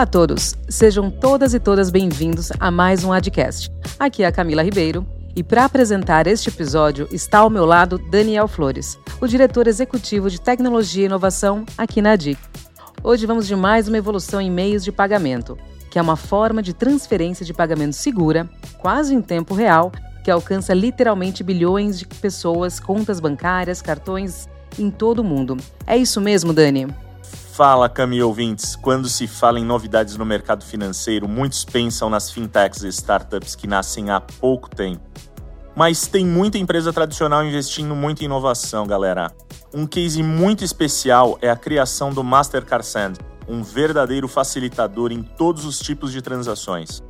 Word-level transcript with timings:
Olá 0.00 0.06
a 0.06 0.10
todos, 0.10 0.56
sejam 0.66 1.10
todas 1.10 1.52
e 1.52 1.60
todas 1.60 1.90
bem-vindos 1.90 2.50
a 2.58 2.70
mais 2.70 3.04
um 3.04 3.12
Adcast. 3.12 3.70
Aqui 3.98 4.22
é 4.22 4.26
a 4.26 4.32
Camila 4.32 4.62
Ribeiro 4.62 5.06
e 5.36 5.42
para 5.42 5.66
apresentar 5.66 6.26
este 6.26 6.48
episódio 6.48 7.06
está 7.12 7.40
ao 7.40 7.50
meu 7.50 7.66
lado 7.66 7.98
Daniel 8.10 8.48
Flores, 8.48 8.98
o 9.20 9.26
diretor 9.26 9.66
executivo 9.66 10.30
de 10.30 10.40
tecnologia 10.40 11.02
e 11.02 11.04
inovação 11.04 11.66
aqui 11.76 12.00
na 12.00 12.12
ADIC. 12.12 12.40
Hoje 13.04 13.26
vamos 13.26 13.46
de 13.46 13.54
mais 13.54 13.88
uma 13.88 13.98
evolução 13.98 14.40
em 14.40 14.50
meios 14.50 14.82
de 14.82 14.90
pagamento, 14.90 15.58
que 15.90 15.98
é 15.98 16.02
uma 16.02 16.16
forma 16.16 16.62
de 16.62 16.72
transferência 16.72 17.44
de 17.44 17.52
pagamento 17.52 17.92
segura, 17.92 18.48
quase 18.78 19.14
em 19.14 19.20
tempo 19.20 19.52
real, 19.52 19.92
que 20.24 20.30
alcança 20.30 20.72
literalmente 20.72 21.44
bilhões 21.44 21.98
de 21.98 22.06
pessoas, 22.06 22.80
contas 22.80 23.20
bancárias, 23.20 23.82
cartões 23.82 24.48
em 24.78 24.90
todo 24.90 25.18
o 25.18 25.24
mundo. 25.24 25.58
É 25.86 25.94
isso 25.94 26.22
mesmo, 26.22 26.54
Dani? 26.54 26.88
Fala, 27.60 27.90
Cami 27.90 28.22
ouvintes! 28.22 28.74
Quando 28.74 29.06
se 29.06 29.26
fala 29.26 29.60
em 29.60 29.64
novidades 29.66 30.16
no 30.16 30.24
mercado 30.24 30.64
financeiro, 30.64 31.28
muitos 31.28 31.62
pensam 31.62 32.08
nas 32.08 32.30
fintechs 32.30 32.82
e 32.82 32.88
startups 32.88 33.54
que 33.54 33.66
nascem 33.66 34.08
há 34.08 34.18
pouco 34.18 34.70
tempo. 34.70 35.02
Mas 35.76 36.06
tem 36.06 36.24
muita 36.24 36.56
empresa 36.56 36.90
tradicional 36.90 37.44
investindo 37.44 37.94
muito 37.94 38.22
em 38.22 38.24
inovação, 38.24 38.86
galera. 38.86 39.30
Um 39.74 39.86
case 39.86 40.22
muito 40.22 40.64
especial 40.64 41.38
é 41.42 41.50
a 41.50 41.54
criação 41.54 42.14
do 42.14 42.24
Mastercard 42.24 42.86
Send, 42.86 43.18
um 43.46 43.62
verdadeiro 43.62 44.26
facilitador 44.26 45.12
em 45.12 45.22
todos 45.22 45.66
os 45.66 45.80
tipos 45.80 46.12
de 46.12 46.22
transações. 46.22 47.02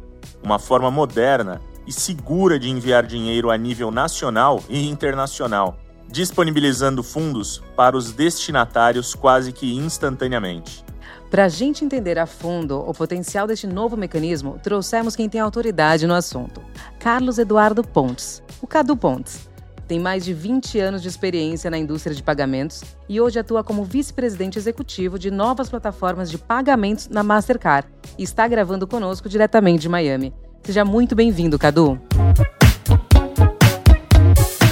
Uma 0.43 0.59
forma 0.59 0.91
moderna 0.91 1.61
e 1.87 1.93
segura 1.93 2.59
de 2.59 2.69
enviar 2.69 3.07
dinheiro 3.07 3.53
a 3.53 3.57
nível 3.57 3.93
nacional 3.93 4.61
e 4.69 4.89
internacional 4.89 5.79
disponibilizando 6.11 7.03
fundos 7.03 7.63
para 7.77 7.97
os 7.97 8.13
destinatários 8.13 9.15
quase 9.15 9.53
que 9.53 9.75
instantaneamente. 9.75 10.85
Para 11.31 11.45
a 11.45 11.49
gente 11.49 11.85
entender 11.85 12.19
a 12.19 12.27
fundo 12.27 12.81
o 12.81 12.93
potencial 12.93 13.47
deste 13.47 13.67
novo 13.67 13.97
mecanismo, 13.97 14.59
trouxemos 14.63 15.15
quem 15.15 15.29
tem 15.29 15.41
autoridade 15.41 16.07
no 16.07 16.15
assunto: 16.15 16.61
Carlos 16.99 17.39
Eduardo 17.39 17.85
Pontes, 17.85 18.43
o 18.61 18.67
Cadu 18.67 18.97
Pontes. 18.97 19.49
Tem 19.87 19.99
mais 19.99 20.25
de 20.25 20.33
20 20.33 20.79
anos 20.79 21.03
de 21.03 21.09
experiência 21.09 21.69
na 21.69 21.77
indústria 21.77 22.15
de 22.15 22.23
pagamentos 22.23 22.83
e 23.09 23.21
hoje 23.21 23.41
atua 23.41 23.65
como 23.65 23.85
vice-presidente 23.85 24.57
executivo 24.57 25.19
de 25.19 25.33
novas 25.33 25.69
plataformas 25.69 26.31
de 26.31 26.39
pagamentos 26.39 27.09
na 27.09 27.25
Mastercard 27.25 27.89
e 28.17 28.23
está 28.23 28.47
gravando 28.47 28.87
conosco 28.87 29.29
diretamente 29.29 29.83
de 29.83 29.89
Miami. 29.89 30.33
Seja 30.63 30.85
muito 30.85 31.17
bem-vindo, 31.17 31.59
Cadu. 31.59 32.01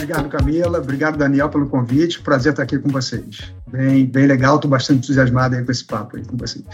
Obrigado, 0.09 0.31
Camila. 0.31 0.78
Obrigado, 0.78 1.19
Daniel, 1.19 1.51
pelo 1.51 1.69
convite. 1.69 2.23
Prazer 2.23 2.53
estar 2.53 2.62
aqui 2.62 2.78
com 2.78 2.89
vocês. 2.89 3.53
Bem, 3.67 4.06
bem 4.06 4.27
legal, 4.27 4.56
estou 4.56 4.70
bastante 4.70 5.00
entusiasmado 5.00 5.55
aí 5.55 5.62
com 5.62 5.70
esse 5.70 5.84
papo 5.84 6.17
aí 6.17 6.25
com 6.25 6.34
vocês. 6.34 6.65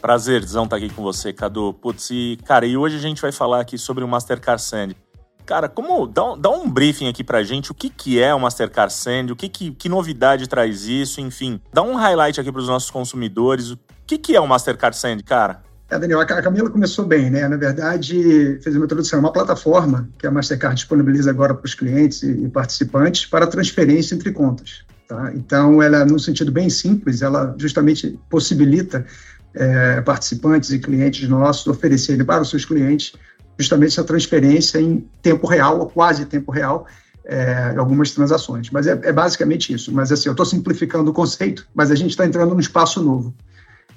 Prazerzão 0.00 0.64
estar 0.64 0.76
aqui 0.76 0.88
com 0.88 1.02
você, 1.02 1.34
Cadu. 1.34 1.74
Putz, 1.74 2.08
e, 2.10 2.38
cara, 2.46 2.64
e 2.64 2.78
hoje 2.78 2.96
a 2.96 2.98
gente 2.98 3.20
vai 3.20 3.30
falar 3.30 3.60
aqui 3.60 3.76
sobre 3.76 4.02
o 4.02 4.08
Mastercard 4.08 4.62
Send. 4.62 4.96
Cara, 5.44 5.68
como 5.68 6.06
dá, 6.06 6.34
dá 6.34 6.48
um 6.48 6.70
briefing 6.70 7.08
aqui 7.08 7.22
pra 7.22 7.42
gente, 7.42 7.70
o 7.70 7.74
que, 7.74 7.90
que 7.90 8.18
é 8.18 8.34
o 8.34 8.40
Mastercard 8.40 8.90
Send, 8.90 9.30
o 9.30 9.36
que, 9.36 9.46
que, 9.46 9.70
que 9.72 9.88
novidade 9.90 10.48
traz 10.48 10.84
isso, 10.84 11.20
enfim. 11.20 11.60
Dá 11.70 11.82
um 11.82 11.94
highlight 11.94 12.40
aqui 12.40 12.50
para 12.50 12.62
os 12.62 12.68
nossos 12.68 12.90
consumidores. 12.90 13.72
O 13.72 13.78
que, 14.06 14.16
que 14.16 14.34
é 14.34 14.40
o 14.40 14.48
Mastercard 14.48 14.96
Send, 14.96 15.22
cara? 15.24 15.62
É, 15.90 15.98
Daniel, 15.98 16.20
a 16.20 16.26
Camila 16.26 16.68
começou 16.68 17.06
bem, 17.06 17.30
né? 17.30 17.48
Na 17.48 17.56
verdade, 17.56 18.58
fez 18.62 18.76
uma 18.76 18.84
introdução, 18.84 19.20
uma 19.20 19.32
plataforma 19.32 20.08
que 20.18 20.26
a 20.26 20.30
Mastercard 20.30 20.76
disponibiliza 20.76 21.30
agora 21.30 21.54
para 21.54 21.64
os 21.64 21.74
clientes 21.74 22.22
e 22.22 22.46
participantes 22.48 23.24
para 23.24 23.46
transferência 23.46 24.14
entre 24.14 24.30
contas. 24.30 24.84
Tá? 25.08 25.32
Então, 25.34 25.82
ela, 25.82 26.04
num 26.04 26.18
sentido 26.18 26.52
bem 26.52 26.68
simples, 26.68 27.22
ela 27.22 27.54
justamente 27.56 28.20
possibilita 28.28 29.06
é, 29.54 30.02
participantes 30.02 30.70
e 30.70 30.78
clientes 30.78 31.26
nossos 31.26 31.66
oferecerem 31.66 32.24
para 32.24 32.42
os 32.42 32.50
seus 32.50 32.66
clientes 32.66 33.14
justamente 33.58 33.92
essa 33.92 34.04
transferência 34.04 34.78
em 34.78 35.08
tempo 35.22 35.46
real 35.46 35.80
ou 35.80 35.88
quase 35.88 36.26
tempo 36.26 36.52
real 36.52 36.86
é, 37.24 37.74
algumas 37.76 38.12
transações. 38.12 38.70
Mas 38.70 38.86
é, 38.86 38.92
é, 38.92 39.12
basicamente 39.12 39.72
isso. 39.72 39.92
Mas 39.92 40.12
assim, 40.12 40.28
eu 40.28 40.32
estou 40.32 40.46
simplificando 40.46 41.10
o 41.10 41.14
conceito, 41.14 41.66
mas 41.74 41.90
a 41.90 41.94
gente 41.94 42.10
está 42.10 42.26
entrando 42.26 42.54
num 42.54 42.60
espaço 42.60 43.02
novo. 43.02 43.34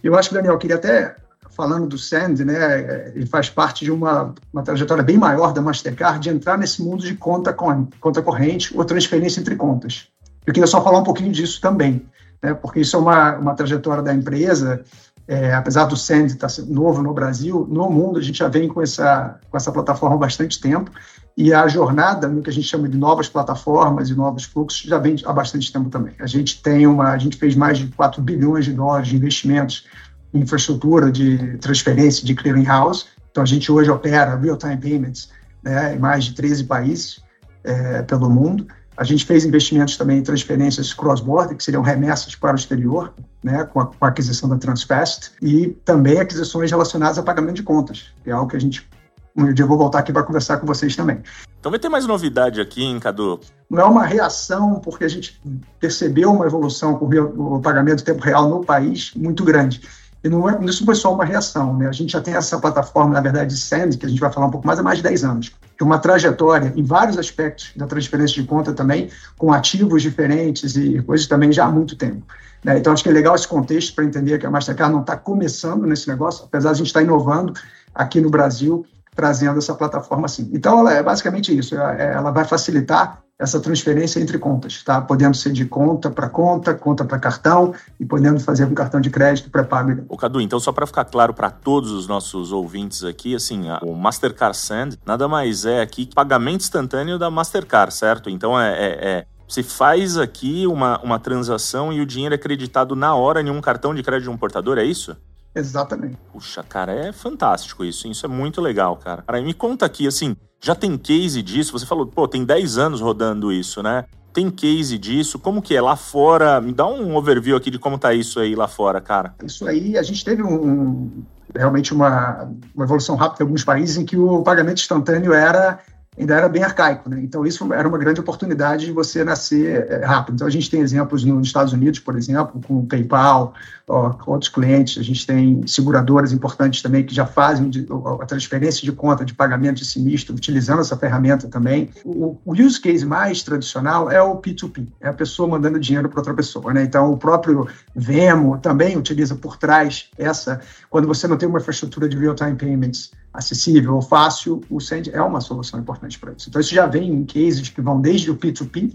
Eu 0.03 0.15
acho 0.15 0.29
que, 0.29 0.35
Daniel, 0.35 0.57
queria 0.57 0.77
até 0.77 1.15
falando 1.51 1.87
do 1.87 1.97
Sand, 1.97 2.43
né, 2.45 3.11
ele 3.13 3.25
faz 3.25 3.49
parte 3.49 3.85
de 3.85 3.91
uma, 3.91 4.33
uma 4.51 4.63
trajetória 4.63 5.03
bem 5.03 5.17
maior 5.17 5.53
da 5.53 5.61
Mastercard 5.61 6.19
de 6.19 6.29
entrar 6.29 6.57
nesse 6.57 6.81
mundo 6.81 7.03
de 7.03 7.15
conta, 7.15 7.53
conta 7.53 8.21
corrente 8.21 8.75
ou 8.75 8.83
transferência 8.85 9.39
entre 9.39 9.55
contas. 9.55 10.07
Eu 10.45 10.53
queria 10.53 10.67
só 10.67 10.83
falar 10.83 10.99
um 10.99 11.03
pouquinho 11.03 11.31
disso 11.31 11.61
também, 11.61 12.05
né, 12.41 12.53
porque 12.53 12.79
isso 12.79 12.95
é 12.95 12.99
uma, 12.99 13.37
uma 13.37 13.53
trajetória 13.53 14.01
da 14.01 14.13
empresa, 14.13 14.83
é, 15.27 15.53
apesar 15.53 15.85
do 15.85 15.95
Sand 15.95 16.25
estar 16.25 16.49
novo 16.67 17.01
no 17.01 17.13
Brasil, 17.13 17.67
no 17.69 17.89
mundo 17.89 18.19
a 18.19 18.21
gente 18.21 18.39
já 18.39 18.47
vem 18.47 18.67
com 18.67 18.81
essa, 18.81 19.39
com 19.49 19.57
essa 19.57 19.71
plataforma 19.71 20.15
há 20.15 20.19
bastante 20.19 20.59
tempo, 20.59 20.91
e 21.37 21.53
a 21.53 21.67
jornada 21.67 22.27
no 22.27 22.41
que 22.41 22.49
a 22.49 22.53
gente 22.53 22.67
chama 22.67 22.89
de 22.89 22.97
novas 22.97 23.29
plataformas 23.29 24.09
e 24.09 24.15
novos 24.15 24.43
fluxos 24.43 24.81
já 24.81 24.97
vem 24.97 25.15
há 25.25 25.31
bastante 25.31 25.71
tempo 25.71 25.89
também. 25.89 26.13
A 26.19 26.27
gente 26.27 26.61
tem 26.61 26.85
uma, 26.85 27.11
a 27.11 27.17
gente 27.17 27.37
fez 27.37 27.55
mais 27.55 27.77
de 27.77 27.87
4 27.87 28.21
bilhões 28.21 28.65
de 28.65 28.73
dólares 28.73 29.07
de 29.07 29.15
investimentos 29.15 29.85
infraestrutura 30.33 31.11
de 31.11 31.57
transferência 31.57 32.25
de 32.25 32.33
clearing 32.35 32.63
house. 32.63 33.07
Então, 33.29 33.43
a 33.43 33.45
gente 33.45 33.71
hoje 33.71 33.89
opera 33.89 34.35
real-time 34.35 34.77
payments 34.77 35.29
né, 35.63 35.95
em 35.95 35.99
mais 35.99 36.25
de 36.25 36.33
13 36.33 36.65
países 36.65 37.21
é, 37.63 38.01
pelo 38.03 38.29
mundo. 38.29 38.67
A 38.97 39.03
gente 39.03 39.25
fez 39.25 39.45
investimentos 39.45 39.97
também 39.97 40.19
em 40.19 40.23
transferências 40.23 40.93
cross-border, 40.93 41.55
que 41.55 41.63
seriam 41.63 41.81
remessas 41.81 42.35
para 42.35 42.53
o 42.53 42.55
exterior, 42.55 43.13
né, 43.43 43.63
com, 43.63 43.79
a, 43.79 43.85
com 43.87 44.05
a 44.05 44.09
aquisição 44.09 44.49
da 44.49 44.57
Transfast, 44.57 45.31
e 45.41 45.69
também 45.85 46.19
aquisições 46.19 46.69
relacionadas 46.69 47.17
a 47.17 47.23
pagamento 47.23 47.55
de 47.55 47.63
contas, 47.63 48.13
que 48.23 48.29
é 48.29 48.33
algo 48.33 48.49
que 48.49 48.57
a 48.57 48.59
gente 48.59 48.87
um 49.35 49.53
dia 49.53 49.63
eu 49.63 49.67
vou 49.67 49.77
voltar 49.77 49.99
aqui 49.99 50.11
para 50.11 50.23
conversar 50.23 50.57
com 50.57 50.67
vocês 50.67 50.95
também. 50.95 51.21
Então 51.59 51.69
vai 51.69 51.79
ter 51.79 51.89
mais 51.89 52.05
novidade 52.05 52.59
aqui, 52.59 52.83
hein, 52.83 52.99
Cadu? 52.99 53.39
Não 53.69 53.79
é 53.79 53.85
uma 53.85 54.03
reação, 54.03 54.79
porque 54.79 55.05
a 55.05 55.07
gente 55.07 55.41
percebeu 55.79 56.31
uma 56.31 56.45
evolução 56.45 56.95
com 56.95 57.05
o 57.05 57.61
pagamento 57.61 58.01
em 58.01 58.05
tempo 58.05 58.21
real 58.21 58.49
no 58.49 58.65
país 58.65 59.13
muito 59.15 59.43
grande. 59.43 59.81
E 60.23 60.29
não 60.29 60.47
é, 60.47 60.57
isso 60.65 60.85
foi 60.85 60.93
só 60.93 61.13
uma 61.13 61.25
reação, 61.25 61.75
né? 61.75 61.87
A 61.87 61.91
gente 61.91 62.11
já 62.11 62.21
tem 62.21 62.35
essa 62.35 62.59
plataforma, 62.59 63.13
na 63.13 63.21
verdade, 63.21 63.57
Send, 63.57 63.97
que 63.97 64.05
a 64.05 64.09
gente 64.09 64.19
vai 64.19 64.31
falar 64.31 64.47
um 64.47 64.51
pouco 64.51 64.67
mais 64.67 64.79
há 64.79 64.83
mais 64.83 64.97
de 64.97 65.03
10 65.03 65.23
anos. 65.23 65.51
Tem 65.77 65.87
uma 65.87 65.97
trajetória 65.97 66.71
em 66.75 66.83
vários 66.83 67.17
aspectos 67.17 67.71
da 67.75 67.87
transferência 67.87 68.39
de 68.39 68.47
conta 68.47 68.71
também, 68.71 69.09
com 69.37 69.51
ativos 69.51 70.03
diferentes 70.03 70.75
e 70.75 71.01
coisas 71.01 71.25
também 71.25 71.51
já 71.51 71.65
há 71.65 71.71
muito 71.71 71.95
tempo. 71.95 72.23
Né? 72.63 72.77
Então, 72.77 72.93
acho 72.93 73.01
que 73.01 73.09
é 73.09 73.11
legal 73.11 73.33
esse 73.33 73.47
contexto 73.47 73.95
para 73.95 74.05
entender 74.05 74.37
que 74.37 74.45
a 74.45 74.51
Mastercard 74.51 74.93
não 74.93 75.01
está 75.01 75.17
começando 75.17 75.87
nesse 75.87 76.07
negócio, 76.07 76.45
apesar 76.45 76.69
de 76.69 76.75
a 76.75 76.77
gente 76.77 76.87
estar 76.87 76.99
tá 76.99 77.03
inovando 77.03 77.53
aqui 77.95 78.21
no 78.21 78.29
Brasil, 78.29 78.85
trazendo 79.15 79.57
essa 79.57 79.73
plataforma 79.73 80.25
assim. 80.25 80.49
Então, 80.53 80.79
ela 80.79 80.93
é 80.93 81.03
basicamente 81.03 81.55
isso, 81.57 81.75
ela 81.75 82.31
vai 82.31 82.45
facilitar 82.45 83.21
essa 83.41 83.59
transferência 83.59 84.19
entre 84.19 84.37
contas, 84.37 84.83
tá? 84.83 85.01
Podendo 85.01 85.35
ser 85.35 85.51
de 85.51 85.65
conta 85.65 86.11
para 86.11 86.29
conta, 86.29 86.75
conta 86.75 87.03
para 87.03 87.17
cartão 87.17 87.73
e 87.99 88.05
podendo 88.05 88.39
fazer 88.39 88.67
com 88.67 88.75
cartão 88.75 89.01
de 89.01 89.09
crédito 89.09 89.49
pré-pago. 89.49 90.05
O 90.07 90.15
Cadu, 90.15 90.39
então 90.39 90.59
só 90.59 90.71
para 90.71 90.85
ficar 90.85 91.05
claro 91.05 91.33
para 91.33 91.49
todos 91.49 91.91
os 91.91 92.07
nossos 92.07 92.51
ouvintes 92.51 93.03
aqui, 93.03 93.33
assim, 93.33 93.63
o 93.81 93.95
Mastercard 93.95 94.55
Send 94.55 94.99
nada 95.03 95.27
mais 95.27 95.65
é 95.65 95.81
aqui 95.81 96.07
pagamento 96.13 96.61
instantâneo 96.61 97.17
da 97.17 97.31
Mastercard, 97.31 97.91
certo? 97.91 98.29
Então 98.29 98.59
é, 98.59 98.73
é, 98.73 99.09
é 99.09 99.25
você 99.47 99.63
faz 99.63 100.17
aqui 100.17 100.67
uma, 100.67 101.01
uma 101.01 101.19
transação 101.19 101.91
e 101.91 101.99
o 101.99 102.05
dinheiro 102.05 102.35
é 102.35 102.37
creditado 102.37 102.95
na 102.95 103.15
hora 103.15 103.41
em 103.41 103.49
um 103.49 103.59
cartão 103.59 103.93
de 103.93 104.03
crédito 104.03 104.25
de 104.25 104.29
um 104.29 104.37
portador, 104.37 104.77
é 104.77 104.83
isso? 104.85 105.17
Exatamente. 105.53 106.17
Puxa, 106.31 106.63
cara, 106.63 106.91
é 106.91 107.11
fantástico 107.11 107.83
isso. 107.83 108.07
Isso 108.07 108.25
é 108.25 108.29
muito 108.29 108.61
legal, 108.61 108.95
cara. 108.97 109.21
Cara, 109.21 109.41
me 109.41 109.53
conta 109.53 109.85
aqui, 109.85 110.07
assim, 110.07 110.35
já 110.61 110.75
tem 110.75 110.97
case 110.97 111.41
disso? 111.41 111.71
Você 111.71 111.85
falou, 111.85 112.05
pô, 112.05 112.27
tem 112.27 112.45
10 112.45 112.77
anos 112.77 113.01
rodando 113.01 113.51
isso, 113.51 113.81
né? 113.83 114.05
Tem 114.33 114.49
case 114.49 114.97
disso? 114.97 115.37
Como 115.37 115.61
que 115.61 115.75
é 115.75 115.81
lá 115.81 115.95
fora? 115.95 116.61
Me 116.61 116.71
dá 116.71 116.87
um 116.87 117.15
overview 117.15 117.57
aqui 117.57 117.69
de 117.69 117.77
como 117.77 117.97
tá 117.97 118.13
isso 118.13 118.39
aí 118.39 118.55
lá 118.55 118.67
fora, 118.67 119.01
cara. 119.01 119.35
Isso 119.43 119.67
aí, 119.67 119.97
a 119.97 120.03
gente 120.03 120.23
teve 120.23 120.41
um, 120.41 121.23
realmente 121.53 121.93
uma, 121.93 122.49
uma 122.73 122.85
evolução 122.85 123.15
rápida 123.15 123.43
em 123.43 123.45
alguns 123.45 123.63
países 123.63 123.97
em 123.97 124.05
que 124.05 124.17
o 124.17 124.41
pagamento 124.41 124.79
instantâneo 124.79 125.33
era 125.33 125.79
ainda 126.17 126.35
era 126.35 126.49
bem 126.49 126.61
arcaico, 126.61 127.09
né? 127.09 127.21
Então 127.23 127.45
isso 127.45 127.73
era 127.73 127.87
uma 127.87 127.97
grande 127.97 128.19
oportunidade 128.19 128.85
de 128.85 128.91
você 128.91 129.23
nascer 129.23 129.89
é, 129.89 130.05
rápido. 130.05 130.35
Então 130.35 130.47
a 130.47 130.49
gente 130.49 130.69
tem 130.69 130.81
exemplos 130.81 131.23
nos 131.23 131.47
Estados 131.47 131.71
Unidos, 131.71 131.99
por 131.99 132.17
exemplo, 132.17 132.61
com 132.67 132.79
o 132.79 132.85
PayPal, 132.85 133.53
ó, 133.87 134.13
outros 134.27 134.49
clientes. 134.49 134.97
A 134.97 135.03
gente 135.03 135.25
tem 135.25 135.65
seguradoras 135.65 136.33
importantes 136.33 136.81
também 136.81 137.05
que 137.05 137.15
já 137.15 137.25
fazem 137.25 137.71
a 138.19 138.25
transferência 138.25 138.83
de 138.83 138.91
conta 138.91 139.23
de 139.23 139.33
pagamento 139.33 139.77
de 139.77 139.85
sinistro 139.85 140.35
utilizando 140.35 140.81
essa 140.81 140.97
ferramenta 140.97 141.47
também. 141.47 141.89
O, 142.03 142.37
o 142.43 142.53
use 142.53 142.79
case 142.79 143.05
mais 143.05 143.41
tradicional 143.41 144.11
é 144.11 144.21
o 144.21 144.35
P2P, 144.35 144.87
é 144.99 145.07
a 145.07 145.13
pessoa 145.13 145.47
mandando 145.47 145.79
dinheiro 145.79 146.09
para 146.09 146.19
outra 146.19 146.33
pessoa, 146.33 146.73
né? 146.73 146.83
Então 146.83 147.09
o 147.09 147.17
próprio 147.17 147.67
Vemo 147.95 148.57
também 148.57 148.97
utiliza 148.97 149.35
por 149.35 149.55
trás 149.55 150.09
essa 150.17 150.59
quando 150.89 151.07
você 151.07 151.25
não 151.25 151.37
tem 151.37 151.47
uma 151.47 151.59
infraestrutura 151.59 152.09
de 152.09 152.17
real-time 152.17 152.55
payments 152.55 153.11
acessível 153.33 153.95
ou 153.95 154.01
fácil, 154.01 154.61
o 154.69 154.79
Send 154.79 155.09
é 155.13 155.21
uma 155.21 155.41
solução 155.41 155.79
importante 155.79 156.19
para 156.19 156.33
isso. 156.33 156.49
Então, 156.49 156.59
isso 156.59 156.73
já 156.73 156.85
vem 156.85 157.09
em 157.09 157.25
cases 157.25 157.69
que 157.69 157.81
vão 157.81 158.01
desde 158.01 158.29
o 158.29 158.35
P2P, 158.35 158.93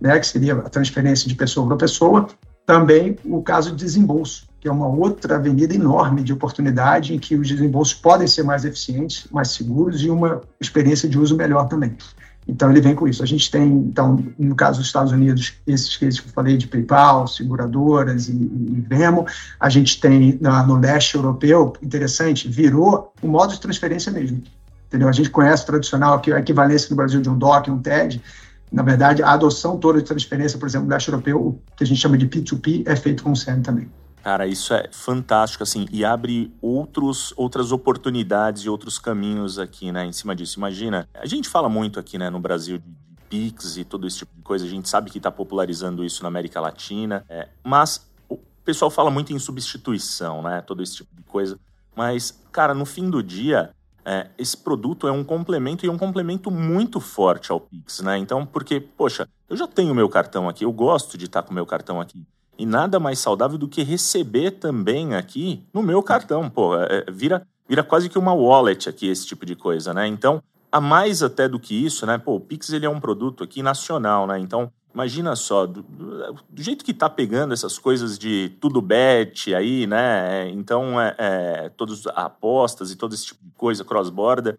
né, 0.00 0.18
que 0.18 0.26
seria 0.26 0.54
a 0.54 0.68
transferência 0.68 1.28
de 1.28 1.34
pessoa 1.34 1.66
para 1.66 1.76
pessoa, 1.76 2.28
também 2.66 3.16
o 3.24 3.40
caso 3.42 3.70
de 3.70 3.76
desembolso, 3.76 4.48
que 4.60 4.68
é 4.68 4.72
uma 4.72 4.88
outra 4.88 5.36
avenida 5.36 5.72
enorme 5.74 6.22
de 6.22 6.32
oportunidade 6.32 7.14
em 7.14 7.18
que 7.18 7.36
os 7.36 7.46
desembolsos 7.46 7.94
podem 7.94 8.26
ser 8.26 8.42
mais 8.42 8.64
eficientes, 8.64 9.28
mais 9.30 9.52
seguros 9.52 10.02
e 10.02 10.10
uma 10.10 10.40
experiência 10.60 11.08
de 11.08 11.18
uso 11.18 11.36
melhor 11.36 11.68
também. 11.68 11.96
Então, 12.48 12.70
ele 12.70 12.80
vem 12.80 12.94
com 12.94 13.08
isso. 13.08 13.22
A 13.22 13.26
gente 13.26 13.50
tem, 13.50 13.66
então, 13.66 14.24
no 14.38 14.54
caso 14.54 14.78
dos 14.78 14.86
Estados 14.86 15.10
Unidos, 15.10 15.54
esses 15.66 15.96
que 15.96 16.04
eu 16.04 16.12
falei 16.32 16.56
de 16.56 16.68
PayPal, 16.68 17.26
seguradoras 17.26 18.28
e, 18.28 18.32
e. 18.32 18.86
A 19.58 19.68
gente 19.68 20.00
tem 20.00 20.38
na, 20.40 20.64
no 20.64 20.78
leste 20.78 21.16
europeu, 21.16 21.72
interessante, 21.82 22.48
virou 22.48 23.12
um 23.22 23.28
modo 23.28 23.52
de 23.52 23.60
transferência 23.60 24.12
mesmo. 24.12 24.42
Entendeu? 24.86 25.08
A 25.08 25.12
gente 25.12 25.28
conhece 25.30 25.64
o 25.64 25.66
tradicional, 25.66 26.20
que 26.20 26.30
é 26.30 26.36
a 26.36 26.38
equivalência 26.38 26.88
no 26.90 26.96
Brasil 26.96 27.20
de 27.20 27.28
um 27.28 27.36
DOC, 27.36 27.68
um 27.68 27.80
TED. 27.80 28.22
Na 28.70 28.82
verdade, 28.82 29.22
a 29.22 29.32
adoção 29.32 29.76
toda 29.78 29.98
de 29.98 30.04
transferência, 30.04 30.58
por 30.58 30.68
exemplo, 30.68 30.86
no 30.86 30.92
leste 30.92 31.08
europeu, 31.08 31.40
o 31.40 31.60
que 31.76 31.82
a 31.82 31.86
gente 31.86 32.00
chama 32.00 32.16
de 32.16 32.28
P2P, 32.28 32.84
é 32.86 32.94
feito 32.94 33.24
com 33.24 33.32
o 33.32 33.36
SEM 33.36 33.60
também. 33.62 33.88
Cara, 34.26 34.44
isso 34.44 34.74
é 34.74 34.88
fantástico, 34.90 35.62
assim, 35.62 35.86
e 35.92 36.04
abre 36.04 36.52
outros, 36.60 37.32
outras 37.36 37.70
oportunidades 37.70 38.64
e 38.64 38.68
outros 38.68 38.98
caminhos 38.98 39.56
aqui, 39.56 39.92
né, 39.92 40.04
em 40.04 40.10
cima 40.10 40.34
disso. 40.34 40.58
Imagina, 40.58 41.08
a 41.14 41.26
gente 41.26 41.48
fala 41.48 41.68
muito 41.68 42.00
aqui, 42.00 42.18
né, 42.18 42.28
no 42.28 42.40
Brasil 42.40 42.76
de 42.76 42.92
Pix 43.28 43.76
e 43.76 43.84
todo 43.84 44.04
esse 44.04 44.18
tipo 44.18 44.34
de 44.34 44.42
coisa, 44.42 44.64
a 44.64 44.68
gente 44.68 44.88
sabe 44.88 45.12
que 45.12 45.18
está 45.18 45.30
popularizando 45.30 46.04
isso 46.04 46.24
na 46.24 46.28
América 46.28 46.60
Latina, 46.60 47.24
é, 47.28 47.50
mas 47.62 48.04
o 48.28 48.36
pessoal 48.64 48.90
fala 48.90 49.12
muito 49.12 49.32
em 49.32 49.38
substituição, 49.38 50.42
né, 50.42 50.60
todo 50.60 50.82
esse 50.82 50.96
tipo 50.96 51.14
de 51.14 51.22
coisa, 51.22 51.56
mas, 51.94 52.36
cara, 52.50 52.74
no 52.74 52.84
fim 52.84 53.08
do 53.08 53.22
dia, 53.22 53.70
é, 54.04 54.26
esse 54.36 54.56
produto 54.56 55.06
é 55.06 55.12
um 55.12 55.22
complemento 55.22 55.86
e 55.86 55.88
é 55.88 55.92
um 55.92 55.98
complemento 55.98 56.50
muito 56.50 56.98
forte 56.98 57.52
ao 57.52 57.60
Pix, 57.60 58.00
né? 58.00 58.18
Então, 58.18 58.44
porque, 58.44 58.80
poxa, 58.80 59.28
eu 59.48 59.56
já 59.56 59.68
tenho 59.68 59.94
meu 59.94 60.08
cartão 60.08 60.48
aqui, 60.48 60.64
eu 60.64 60.72
gosto 60.72 61.16
de 61.16 61.26
estar 61.26 61.42
tá 61.42 61.48
com 61.48 61.54
meu 61.54 61.64
cartão 61.64 62.00
aqui. 62.00 62.26
E 62.58 62.64
nada 62.64 62.98
mais 62.98 63.18
saudável 63.18 63.58
do 63.58 63.68
que 63.68 63.82
receber 63.82 64.52
também 64.52 65.14
aqui 65.14 65.62
no 65.72 65.82
meu 65.82 66.02
cartão. 66.02 66.48
Pô, 66.48 66.76
é, 66.76 67.04
é, 67.06 67.10
vira, 67.10 67.46
vira 67.68 67.82
quase 67.82 68.08
que 68.08 68.18
uma 68.18 68.32
wallet 68.32 68.88
aqui, 68.88 69.08
esse 69.08 69.26
tipo 69.26 69.44
de 69.44 69.54
coisa, 69.54 69.92
né? 69.92 70.06
Então, 70.06 70.42
a 70.72 70.80
mais 70.80 71.22
até 71.22 71.48
do 71.48 71.60
que 71.60 71.74
isso, 71.74 72.06
né? 72.06 72.18
Pô, 72.18 72.36
o 72.36 72.40
Pix 72.40 72.70
ele 72.70 72.86
é 72.86 72.90
um 72.90 73.00
produto 73.00 73.44
aqui 73.44 73.62
nacional, 73.62 74.26
né? 74.26 74.38
Então, 74.38 74.72
imagina 74.94 75.36
só, 75.36 75.66
do, 75.66 75.82
do 75.82 76.62
jeito 76.62 76.84
que 76.84 76.94
tá 76.94 77.08
pegando 77.10 77.52
essas 77.52 77.78
coisas 77.78 78.18
de 78.18 78.56
tudo 78.60 78.80
bet 78.80 79.54
aí, 79.54 79.86
né? 79.86 80.48
Então, 80.50 81.00
é, 81.00 81.14
é, 81.18 81.68
todas 81.76 82.06
apostas 82.08 82.90
e 82.90 82.96
todo 82.96 83.14
esse 83.14 83.26
tipo 83.26 83.44
de 83.44 83.52
coisa, 83.52 83.84
cross-border, 83.84 84.58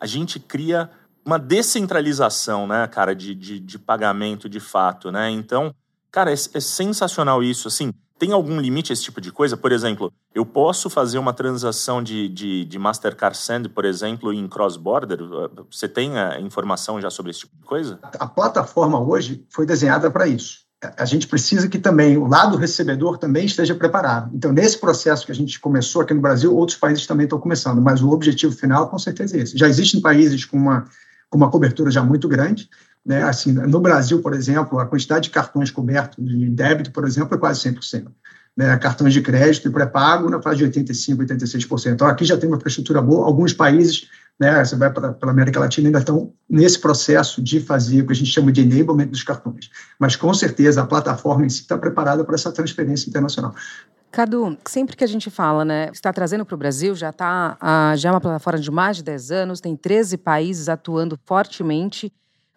a 0.00 0.06
gente 0.06 0.40
cria 0.40 0.90
uma 1.24 1.38
descentralização, 1.38 2.68
né, 2.68 2.86
cara, 2.86 3.14
de, 3.14 3.34
de, 3.34 3.58
de 3.58 3.78
pagamento 3.78 4.48
de 4.48 4.60
fato, 4.60 5.10
né? 5.10 5.28
Então, 5.30 5.74
Cara, 6.10 6.30
é, 6.30 6.34
é 6.34 6.60
sensacional 6.60 7.42
isso. 7.42 7.68
Assim, 7.68 7.92
tem 8.18 8.32
algum 8.32 8.58
limite 8.58 8.92
esse 8.92 9.02
tipo 9.02 9.20
de 9.20 9.30
coisa? 9.30 9.56
Por 9.56 9.72
exemplo, 9.72 10.12
eu 10.34 10.44
posso 10.44 10.88
fazer 10.88 11.18
uma 11.18 11.32
transação 11.32 12.02
de, 12.02 12.28
de, 12.28 12.64
de 12.64 12.78
Mastercard 12.78 13.36
Send, 13.36 13.68
por 13.68 13.84
exemplo, 13.84 14.32
em 14.32 14.48
cross-border? 14.48 15.18
Você 15.70 15.88
tem 15.88 16.18
a 16.18 16.40
informação 16.40 17.00
já 17.00 17.10
sobre 17.10 17.30
esse 17.30 17.40
tipo 17.40 17.56
de 17.56 17.64
coisa? 17.64 17.98
A 18.02 18.26
plataforma 18.26 19.00
hoje 19.00 19.44
foi 19.50 19.66
desenhada 19.66 20.10
para 20.10 20.26
isso. 20.26 20.66
A 20.96 21.04
gente 21.06 21.26
precisa 21.26 21.68
que 21.68 21.78
também 21.78 22.18
o 22.18 22.26
lado 22.26 22.56
recebedor 22.56 23.18
também 23.18 23.46
esteja 23.46 23.74
preparado. 23.74 24.30
Então, 24.34 24.52
nesse 24.52 24.78
processo 24.78 25.24
que 25.24 25.32
a 25.32 25.34
gente 25.34 25.58
começou 25.58 26.02
aqui 26.02 26.12
no 26.12 26.20
Brasil, 26.20 26.54
outros 26.54 26.78
países 26.78 27.06
também 27.06 27.24
estão 27.24 27.40
começando, 27.40 27.80
mas 27.80 28.02
o 28.02 28.10
objetivo 28.10 28.54
final, 28.54 28.88
com 28.88 28.98
certeza, 28.98 29.36
é 29.36 29.40
esse. 29.40 29.56
Já 29.56 29.68
existem 29.68 30.00
países 30.00 30.44
com 30.44 30.56
uma, 30.56 30.84
com 31.30 31.38
uma 31.38 31.50
cobertura 31.50 31.90
já 31.90 32.02
muito 32.02 32.28
grande, 32.28 32.68
né? 33.06 33.22
Assim, 33.22 33.52
no 33.52 33.78
Brasil, 33.78 34.20
por 34.20 34.34
exemplo, 34.34 34.80
a 34.80 34.86
quantidade 34.86 35.24
de 35.24 35.30
cartões 35.30 35.70
cobertos 35.70 36.24
de 36.24 36.50
débito, 36.50 36.90
por 36.90 37.04
exemplo, 37.04 37.36
é 37.36 37.38
quase 37.38 37.60
100%. 37.60 38.08
Né? 38.56 38.76
Cartões 38.78 39.12
de 39.12 39.20
crédito 39.20 39.68
e 39.68 39.70
pré-pago 39.70 40.28
na 40.28 40.42
fase 40.42 40.58
de 40.58 40.80
85%, 40.80 41.18
86%. 41.18 41.92
Então, 41.92 42.08
aqui 42.08 42.24
já 42.24 42.36
tem 42.36 42.48
uma 42.48 42.56
infraestrutura 42.56 43.00
boa. 43.00 43.24
Alguns 43.24 43.52
países, 43.52 44.08
né, 44.40 44.64
você 44.64 44.74
vai 44.74 44.90
para 44.90 45.14
a 45.20 45.30
América 45.30 45.60
Latina, 45.60 45.86
ainda 45.88 46.00
estão 46.00 46.32
nesse 46.48 46.80
processo 46.80 47.40
de 47.40 47.60
fazer 47.60 48.02
o 48.02 48.06
que 48.06 48.12
a 48.12 48.16
gente 48.16 48.32
chama 48.32 48.50
de 48.50 48.62
enablement 48.62 49.06
dos 49.06 49.22
cartões. 49.22 49.70
Mas, 50.00 50.16
com 50.16 50.32
certeza, 50.34 50.82
a 50.82 50.86
plataforma 50.86 51.46
em 51.46 51.48
si 51.48 51.60
está 51.60 51.78
preparada 51.78 52.24
para 52.24 52.34
essa 52.34 52.50
transferência 52.50 53.08
internacional. 53.08 53.54
Cadu, 54.10 54.56
sempre 54.66 54.96
que 54.96 55.04
a 55.04 55.06
gente 55.06 55.30
fala, 55.30 55.64
né, 55.64 55.90
está 55.92 56.12
trazendo 56.12 56.44
para 56.46 56.54
o 56.54 56.58
Brasil, 56.58 56.94
já 56.94 57.10
está 57.10 57.58
já 57.96 58.08
é 58.08 58.12
uma 58.12 58.20
plataforma 58.20 58.58
de 58.58 58.70
mais 58.70 58.96
de 58.96 59.02
10 59.02 59.30
anos, 59.30 59.60
tem 59.60 59.76
13 59.76 60.16
países 60.16 60.68
atuando 60.68 61.18
fortemente 61.24 62.12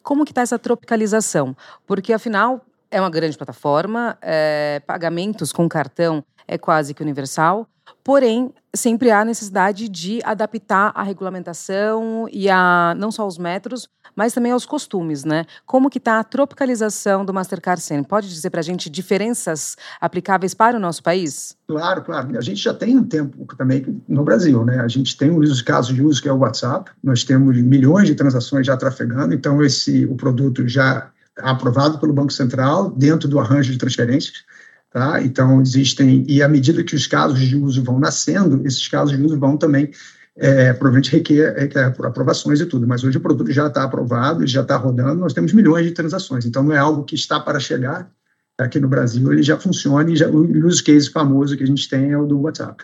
como 0.09 0.25
que 0.25 0.31
está 0.31 0.41
essa 0.41 0.57
tropicalização? 0.57 1.55
Porque, 1.85 2.13
afinal, 2.13 2.65
é 2.89 2.99
uma 2.99 3.09
grande 3.09 3.37
plataforma, 3.37 4.17
é, 4.21 4.81
pagamentos 4.87 5.51
com 5.51 5.69
cartão 5.69 6.23
é 6.47 6.57
quase 6.57 6.93
que 6.93 7.03
universal, 7.03 7.67
porém, 8.03 8.53
sempre 8.73 9.11
há 9.11 9.25
necessidade 9.25 9.89
de 9.89 10.19
adaptar 10.23 10.91
a 10.95 11.03
regulamentação 11.03 12.27
e 12.31 12.49
a 12.49 12.93
não 12.97 13.11
só 13.11 13.27
os 13.27 13.37
metros, 13.37 13.89
mas 14.15 14.33
também 14.33 14.51
aos 14.51 14.65
costumes, 14.65 15.23
né? 15.23 15.45
Como 15.65 15.89
que 15.89 15.97
está 15.97 16.19
a 16.19 16.23
tropicalização 16.23 17.23
do 17.23 17.33
Mastercard 17.33 17.81
Sen? 17.81 18.03
Pode 18.03 18.27
dizer 18.27 18.49
para 18.49 18.59
a 18.59 18.63
gente 18.63 18.89
diferenças 18.89 19.75
aplicáveis 19.99 20.53
para 20.53 20.77
o 20.77 20.79
nosso 20.79 21.01
país? 21.01 21.55
Claro, 21.67 22.03
claro. 22.03 22.37
A 22.37 22.41
gente 22.41 22.61
já 22.61 22.73
tem 22.73 22.97
um 22.97 23.03
tempo 23.03 23.45
também 23.55 24.01
no 24.07 24.23
Brasil, 24.23 24.65
né? 24.65 24.79
A 24.81 24.87
gente 24.87 25.15
tem 25.15 25.31
os 25.31 25.61
casos 25.61 25.95
de 25.95 26.03
uso 26.03 26.21
que 26.21 26.29
é 26.29 26.33
o 26.33 26.39
WhatsApp, 26.39 26.91
nós 27.03 27.23
temos 27.23 27.57
milhões 27.57 28.07
de 28.07 28.15
transações 28.15 28.67
já 28.67 28.75
trafegando, 28.75 29.33
então 29.33 29.63
esse 29.63 30.05
o 30.05 30.15
produto 30.15 30.67
já 30.67 31.11
aprovado 31.37 31.97
pelo 31.99 32.13
Banco 32.13 32.33
Central 32.33 32.91
dentro 32.91 33.27
do 33.27 33.39
arranjo 33.39 33.71
de 33.71 33.77
transferências. 33.77 34.43
Tá? 34.91 35.21
Então, 35.21 35.61
existem, 35.61 36.25
e 36.27 36.41
à 36.41 36.47
medida 36.47 36.83
que 36.83 36.95
os 36.95 37.05
casos 37.05 37.39
de 37.39 37.55
uso 37.55 37.83
vão 37.83 37.99
nascendo, 37.99 38.65
esses 38.65 38.87
casos 38.87 39.15
de 39.15 39.23
uso 39.23 39.39
vão 39.39 39.55
também, 39.55 39.91
é, 40.35 40.73
provavelmente, 40.73 41.11
requer, 41.11 41.55
requer 41.55 41.93
aprovações 42.03 42.59
e 42.59 42.65
tudo, 42.65 42.87
mas 42.87 43.03
hoje 43.03 43.17
o 43.17 43.21
produto 43.21 43.51
já 43.51 43.67
está 43.67 43.83
aprovado, 43.83 44.47
já 44.47 44.61
está 44.61 44.77
rodando, 44.77 45.19
nós 45.21 45.33
temos 45.33 45.53
milhões 45.53 45.85
de 45.85 45.91
transações, 45.91 46.45
então 46.45 46.63
não 46.63 46.73
é 46.73 46.79
algo 46.79 47.03
que 47.03 47.13
está 47.13 47.39
para 47.39 47.59
chegar 47.59 48.09
aqui 48.57 48.79
no 48.79 48.87
Brasil, 48.87 49.31
ele 49.31 49.43
já 49.43 49.57
funciona 49.57 50.09
e 50.09 50.15
já, 50.15 50.27
o 50.27 50.65
use 50.65 50.83
case 50.83 51.09
famoso 51.09 51.55
que 51.55 51.63
a 51.63 51.67
gente 51.67 51.87
tem 51.87 52.11
é 52.11 52.17
o 52.17 52.25
do 52.25 52.41
WhatsApp. 52.41 52.83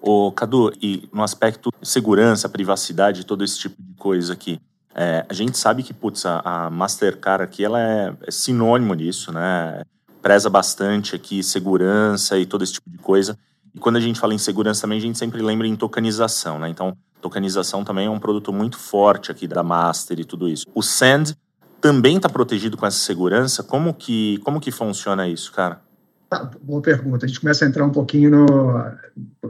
Ô, 0.00 0.32
Cadu, 0.32 0.72
e 0.82 1.08
no 1.12 1.22
aspecto 1.22 1.70
segurança, 1.82 2.48
privacidade, 2.48 3.26
todo 3.26 3.44
esse 3.44 3.58
tipo 3.58 3.76
de 3.78 3.94
coisa 3.94 4.32
aqui, 4.32 4.58
é, 4.94 5.24
a 5.28 5.32
gente 5.32 5.56
sabe 5.56 5.82
que, 5.82 5.94
putz, 5.94 6.26
a, 6.26 6.40
a 6.44 6.70
Mastercard 6.70 7.44
aqui, 7.44 7.64
ela 7.64 7.80
é, 7.80 8.12
é 8.26 8.30
sinônimo 8.30 8.96
disso, 8.96 9.32
né? 9.32 9.82
Preza 10.22 10.48
bastante 10.48 11.14
aqui 11.16 11.42
segurança 11.42 12.38
e 12.38 12.46
todo 12.46 12.62
esse 12.62 12.74
tipo 12.74 12.88
de 12.88 12.98
coisa. 12.98 13.36
E 13.74 13.78
quando 13.78 13.96
a 13.96 14.00
gente 14.00 14.20
fala 14.20 14.32
em 14.32 14.38
segurança 14.38 14.82
também, 14.82 14.98
a 14.98 15.00
gente 15.00 15.18
sempre 15.18 15.42
lembra 15.42 15.66
em 15.66 15.74
tokenização, 15.74 16.58
né? 16.58 16.68
Então, 16.68 16.96
tokenização 17.20 17.84
também 17.84 18.06
é 18.06 18.10
um 18.10 18.18
produto 18.18 18.52
muito 18.52 18.78
forte 18.78 19.30
aqui 19.30 19.46
da 19.46 19.62
Master 19.62 20.20
e 20.20 20.24
tudo 20.24 20.48
isso. 20.48 20.66
O 20.74 20.82
Send 20.82 21.36
também 21.80 22.16
está 22.16 22.28
protegido 22.28 22.76
com 22.76 22.86
essa 22.86 22.98
segurança? 22.98 23.62
Como 23.62 23.92
que, 23.92 24.38
como 24.38 24.60
que 24.60 24.70
funciona 24.70 25.26
isso, 25.26 25.50
cara? 25.52 25.82
Tá, 26.32 26.50
boa 26.62 26.80
pergunta. 26.80 27.26
A 27.26 27.28
gente 27.28 27.40
começa 27.40 27.62
a 27.62 27.68
entrar 27.68 27.84
um 27.84 27.90
pouquinho 27.90 28.30
no. 28.30 28.46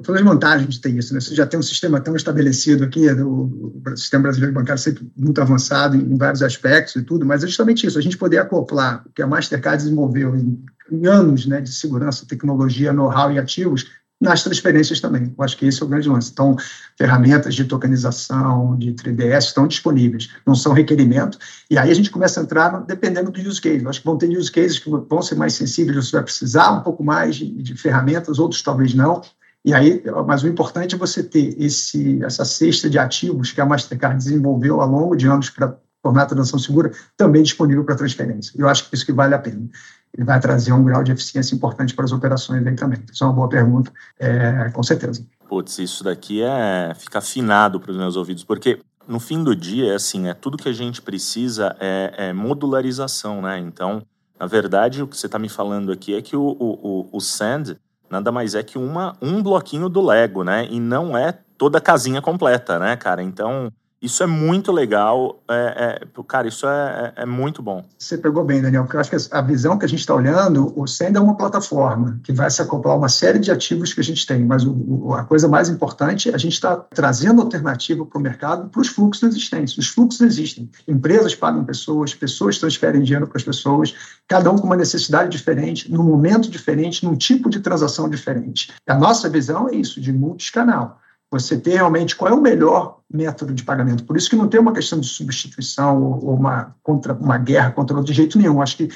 Todas 0.02 0.20
as 0.20 0.26
vantagens 0.26 0.74
de 0.74 0.80
ter 0.80 0.90
isso, 0.90 1.14
né? 1.14 1.20
Você 1.20 1.32
já 1.32 1.46
tem 1.46 1.60
um 1.60 1.62
sistema 1.62 2.00
tão 2.00 2.16
estabelecido 2.16 2.82
aqui, 2.82 3.08
o, 3.08 3.72
o 3.86 3.96
sistema 3.96 4.24
brasileiro 4.24 4.52
bancário 4.52 4.82
sempre 4.82 5.08
muito 5.16 5.40
avançado 5.40 5.96
em, 5.96 6.00
em, 6.00 6.16
vários 6.16 6.42
aspectos 6.42 6.96
e 6.96 7.04
tudo, 7.04 7.24
mas 7.24 7.44
é 7.44 7.46
justamente 7.46 7.86
isso, 7.86 7.96
a 7.96 8.02
gente 8.02 8.18
poder 8.18 8.38
acoplar 8.38 9.04
o 9.06 9.12
que 9.12 9.22
a 9.22 9.28
Mastercard 9.28 9.80
desenvolveu 9.80 10.34
em, 10.34 10.60
em 10.90 11.06
anos 11.06 11.46
né, 11.46 11.60
de 11.60 11.72
segurança, 11.72 12.26
tecnologia, 12.26 12.92
know-how 12.92 13.30
e 13.30 13.38
ativos 13.38 13.86
nas 14.22 14.44
transferências 14.44 15.00
também. 15.00 15.34
Eu 15.36 15.44
acho 15.44 15.56
que 15.56 15.66
esse 15.66 15.82
é 15.82 15.84
o 15.84 15.88
grande 15.88 16.08
lance. 16.08 16.30
Então, 16.32 16.56
ferramentas 16.96 17.54
de 17.54 17.64
tokenização, 17.64 18.76
de 18.78 18.92
3DS 18.94 19.46
estão 19.46 19.66
disponíveis, 19.66 20.30
não 20.46 20.54
são 20.54 20.72
requerimento, 20.72 21.38
e 21.68 21.76
aí 21.76 21.90
a 21.90 21.94
gente 21.94 22.10
começa 22.10 22.40
a 22.40 22.44
entrar 22.44 22.70
dependendo 22.86 23.30
do 23.30 23.40
use 23.40 23.60
case. 23.60 23.82
Eu 23.82 23.90
acho 23.90 24.00
que 24.00 24.06
vão 24.06 24.16
ter 24.16 24.28
use 24.28 24.50
cases 24.50 24.78
que 24.78 24.88
vão 24.88 25.20
ser 25.20 25.34
mais 25.34 25.54
sensíveis, 25.54 25.96
você 25.96 26.12
vai 26.12 26.22
precisar 26.22 26.70
um 26.70 26.80
pouco 26.82 27.02
mais 27.02 27.36
de, 27.36 27.50
de 27.50 27.74
ferramentas, 27.74 28.38
outros 28.38 28.62
talvez 28.62 28.94
não, 28.94 29.20
e 29.64 29.74
aí, 29.74 30.02
mas 30.26 30.42
o 30.42 30.48
importante 30.48 30.94
é 30.94 30.98
você 30.98 31.22
ter 31.22 31.54
esse, 31.60 32.22
essa 32.24 32.44
cesta 32.44 32.88
de 32.88 32.98
ativos 32.98 33.52
que 33.52 33.60
a 33.60 33.66
Mastercard 33.66 34.16
desenvolveu 34.16 34.80
ao 34.80 34.88
longo 34.88 35.16
de 35.16 35.26
anos 35.26 35.50
para 35.50 35.76
tornar 36.02 36.22
a 36.22 36.26
transação 36.26 36.58
segura 36.58 36.90
também 37.16 37.42
disponível 37.42 37.84
para 37.84 37.94
transferência. 37.94 38.52
Eu 38.56 38.68
acho 38.68 38.88
que 38.88 38.94
isso 38.94 39.06
que 39.06 39.12
vale 39.12 39.34
a 39.34 39.38
pena 39.38 39.68
ele 40.14 40.24
vai 40.24 40.38
trazer 40.40 40.72
um 40.72 40.84
grau 40.84 41.02
de 41.02 41.12
eficiência 41.12 41.54
importante 41.54 41.94
para 41.94 42.04
as 42.04 42.12
operações 42.12 42.66
aí 42.66 42.74
também. 42.74 43.02
Isso 43.10 43.24
é 43.24 43.26
uma 43.26 43.32
boa 43.32 43.48
pergunta, 43.48 43.92
é, 44.18 44.70
com 44.70 44.82
certeza. 44.82 45.24
Putz, 45.48 45.78
isso 45.78 46.04
daqui 46.04 46.42
é 46.42 46.94
fica 46.94 47.18
afinado 47.18 47.80
para 47.80 47.90
os 47.90 47.96
meus 47.96 48.16
ouvidos, 48.16 48.44
porque 48.44 48.80
no 49.06 49.18
fim 49.18 49.42
do 49.42 49.54
dia, 49.54 49.92
é 49.92 49.94
assim, 49.94 50.28
é 50.28 50.34
tudo 50.34 50.56
que 50.56 50.68
a 50.68 50.72
gente 50.72 51.02
precisa 51.02 51.76
é, 51.80 52.14
é 52.16 52.32
modularização, 52.32 53.42
né? 53.42 53.58
Então, 53.58 54.02
na 54.38 54.46
verdade, 54.46 55.02
o 55.02 55.08
que 55.08 55.16
você 55.16 55.26
está 55.26 55.38
me 55.38 55.48
falando 55.48 55.90
aqui 55.92 56.14
é 56.14 56.22
que 56.22 56.36
o, 56.36 56.56
o, 56.58 57.08
o 57.12 57.20
Sand 57.20 57.76
nada 58.12 58.30
mais 58.30 58.54
é 58.54 58.62
que 58.62 58.76
uma, 58.76 59.16
um 59.22 59.42
bloquinho 59.42 59.88
do 59.88 60.04
Lego, 60.04 60.44
né? 60.44 60.66
E 60.70 60.78
não 60.78 61.16
é 61.16 61.32
toda 61.56 61.78
a 61.78 61.80
casinha 61.80 62.20
completa, 62.20 62.78
né, 62.78 62.94
cara? 62.96 63.22
Então, 63.22 63.72
Isso 64.02 64.20
é 64.20 64.26
muito 64.26 64.72
legal, 64.72 65.40
é, 65.48 66.00
é, 66.04 66.22
cara, 66.26 66.48
isso 66.48 66.66
é, 66.66 67.12
é, 67.16 67.22
é, 67.22 67.26
muito 67.26 67.62
bom. 67.62 67.84
Você 67.96 68.18
pegou 68.18 68.44
bem, 68.44 68.60
Daniel, 68.60 68.82
porque 68.82 68.96
eu 68.96 69.00
acho 69.00 69.10
que 69.10 69.16
a 69.30 69.40
visão 69.40 69.78
que 69.78 69.84
a 69.84 69.88
gente 69.88 70.00
está 70.00 70.12
olhando, 70.12 70.72
o 70.76 70.88
Send 70.88 71.16
é 71.16 71.20
uma 71.20 71.36
plataforma 71.36 72.18
que 72.24 72.32
vai 72.32 72.50
se 72.50 72.60
acoplar 72.60 72.96
a 72.96 72.98
uma 72.98 73.08
série 73.08 73.38
de 73.38 73.52
ativos 73.52 73.94
que 73.94 74.00
a 74.00 74.04
gente 74.04 74.26
tem, 74.26 74.44
mas 74.44 74.64
o, 74.64 74.72
o, 74.72 75.14
a 75.14 75.22
coisa 75.22 75.46
mais 75.46 75.68
importante, 75.68 76.34
a 76.34 76.36
gente 76.36 76.54
está 76.54 76.76
trazendo 76.76 77.42
alternativa 77.42 78.04
para 78.04 78.18
o 78.18 78.20
mercado 78.20 78.68
para 78.70 78.80
os 78.80 78.88
fluxos 78.88 79.22
existentes. 79.22 79.78
Os 79.78 79.86
fluxos 79.86 80.20
existem. 80.20 80.68
Empresas 80.88 81.36
pagam 81.36 81.64
pessoas, 81.64 82.12
pessoas 82.12 82.58
transferem 82.58 83.02
dinheiro 83.02 83.28
para 83.28 83.38
as 83.38 83.44
pessoas, 83.44 83.94
cada 84.26 84.50
um 84.50 84.58
com 84.58 84.66
uma 84.66 84.76
necessidade 84.76 85.30
diferente, 85.30 85.88
num 85.92 86.02
momento 86.02 86.50
diferente, 86.50 87.04
num 87.04 87.14
tipo 87.14 87.48
de 87.48 87.60
transação 87.60 88.10
diferente. 88.10 88.72
A 88.84 88.96
nossa 88.96 89.28
visão 89.28 89.68
é 89.68 89.76
isso, 89.76 90.00
de 90.00 90.12
multiscanal 90.12 91.01
você 91.40 91.56
ter 91.56 91.76
realmente 91.76 92.14
qual 92.14 92.30
é 92.30 92.34
o 92.34 92.40
melhor 92.40 93.00
método 93.10 93.54
de 93.54 93.64
pagamento. 93.64 94.04
Por 94.04 94.16
isso 94.16 94.28
que 94.28 94.36
não 94.36 94.48
tem 94.48 94.60
uma 94.60 94.72
questão 94.72 95.00
de 95.00 95.06
substituição 95.06 96.02
ou 96.02 96.34
uma, 96.34 96.76
contra, 96.82 97.14
uma 97.14 97.38
guerra 97.38 97.70
contra 97.70 97.96
outro 97.96 98.12
de 98.12 98.16
jeito 98.16 98.36
nenhum. 98.38 98.60
Acho 98.60 98.76
que 98.76 98.88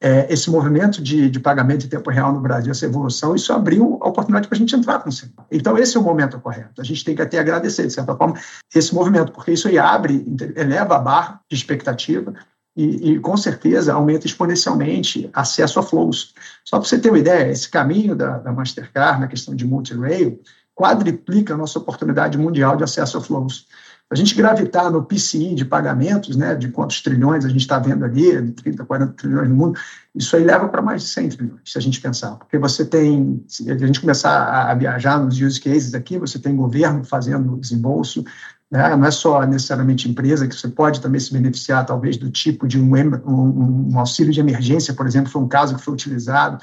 é, 0.00 0.26
esse 0.32 0.50
movimento 0.50 1.00
de, 1.00 1.30
de 1.30 1.38
pagamento 1.38 1.86
em 1.86 1.88
tempo 1.88 2.10
real 2.10 2.32
no 2.32 2.40
Brasil, 2.40 2.72
essa 2.72 2.86
evolução, 2.86 3.36
isso 3.36 3.52
abriu 3.52 3.98
a 4.02 4.08
oportunidade 4.08 4.48
para 4.48 4.56
a 4.56 4.58
gente 4.58 4.74
entrar 4.74 4.98
com 4.98 5.10
o 5.10 5.12
sistema. 5.12 5.46
Então, 5.50 5.78
esse 5.78 5.96
é 5.96 6.00
o 6.00 6.02
momento 6.02 6.40
correto. 6.40 6.80
A 6.80 6.84
gente 6.84 7.04
tem 7.04 7.14
que 7.14 7.22
até 7.22 7.38
agradecer, 7.38 7.86
de 7.86 7.92
certa 7.92 8.16
forma, 8.16 8.34
esse 8.74 8.92
movimento, 8.94 9.30
porque 9.30 9.52
isso 9.52 9.68
aí 9.68 9.78
abre, 9.78 10.26
eleva 10.56 10.96
a 10.96 10.98
barra 10.98 11.40
de 11.48 11.54
expectativa 11.54 12.34
e, 12.76 13.12
e, 13.12 13.20
com 13.20 13.36
certeza 13.36 13.92
aumenta 13.92 14.26
exponencialmente 14.26 15.30
acesso 15.32 15.78
a 15.78 15.82
flows. 15.82 16.34
Só 16.64 16.78
para 16.78 16.88
você 16.88 16.98
ter 16.98 17.10
uma 17.10 17.18
ideia, 17.18 17.52
esse 17.52 17.68
caminho 17.68 18.16
da, 18.16 18.38
da 18.38 18.50
Mastercard 18.50 19.20
na 19.20 19.28
questão 19.28 19.54
de 19.54 19.66
multi-rail, 19.66 20.40
quadriplica 20.74 21.54
a 21.54 21.56
nossa 21.56 21.78
oportunidade 21.78 22.38
mundial 22.38 22.76
de 22.76 22.84
acesso 22.84 23.18
a 23.18 23.20
flows. 23.20 23.66
A 24.10 24.14
gente 24.14 24.34
gravitar 24.34 24.90
no 24.90 25.02
PCI 25.02 25.54
de 25.54 25.64
pagamentos, 25.64 26.36
né, 26.36 26.54
de 26.54 26.68
quantos 26.68 27.00
trilhões 27.00 27.46
a 27.46 27.48
gente 27.48 27.62
está 27.62 27.78
vendo 27.78 28.04
ali, 28.04 28.42
de 28.42 28.52
30, 28.52 28.84
40 28.84 29.12
trilhões 29.14 29.48
no 29.48 29.54
mundo, 29.54 29.78
isso 30.14 30.36
aí 30.36 30.44
leva 30.44 30.68
para 30.68 30.82
mais 30.82 31.02
de 31.02 31.08
100 31.08 31.28
trilhões, 31.30 31.60
se 31.64 31.78
a 31.78 31.80
gente 31.80 31.98
pensar. 31.98 32.36
Porque 32.36 32.58
você 32.58 32.84
tem, 32.84 33.42
se 33.48 33.70
a 33.70 33.78
gente 33.78 34.02
começar 34.02 34.70
a 34.70 34.74
viajar 34.74 35.18
nos 35.18 35.40
use 35.40 35.58
cases 35.58 35.94
aqui, 35.94 36.18
você 36.18 36.38
tem 36.38 36.54
governo 36.54 37.02
fazendo 37.04 37.56
desembolso, 37.56 38.22
né, 38.70 38.94
não 38.94 39.06
é 39.06 39.10
só 39.10 39.46
necessariamente 39.46 40.10
empresa, 40.10 40.46
que 40.46 40.54
você 40.54 40.68
pode 40.68 41.00
também 41.00 41.20
se 41.20 41.32
beneficiar, 41.32 41.86
talvez, 41.86 42.18
do 42.18 42.30
tipo 42.30 42.68
de 42.68 42.78
um, 42.78 42.94
um, 43.26 43.94
um 43.94 43.98
auxílio 43.98 44.30
de 44.30 44.40
emergência, 44.40 44.92
por 44.92 45.06
exemplo, 45.06 45.30
foi 45.30 45.40
um 45.40 45.48
caso 45.48 45.74
que 45.74 45.82
foi 45.82 45.94
utilizado, 45.94 46.62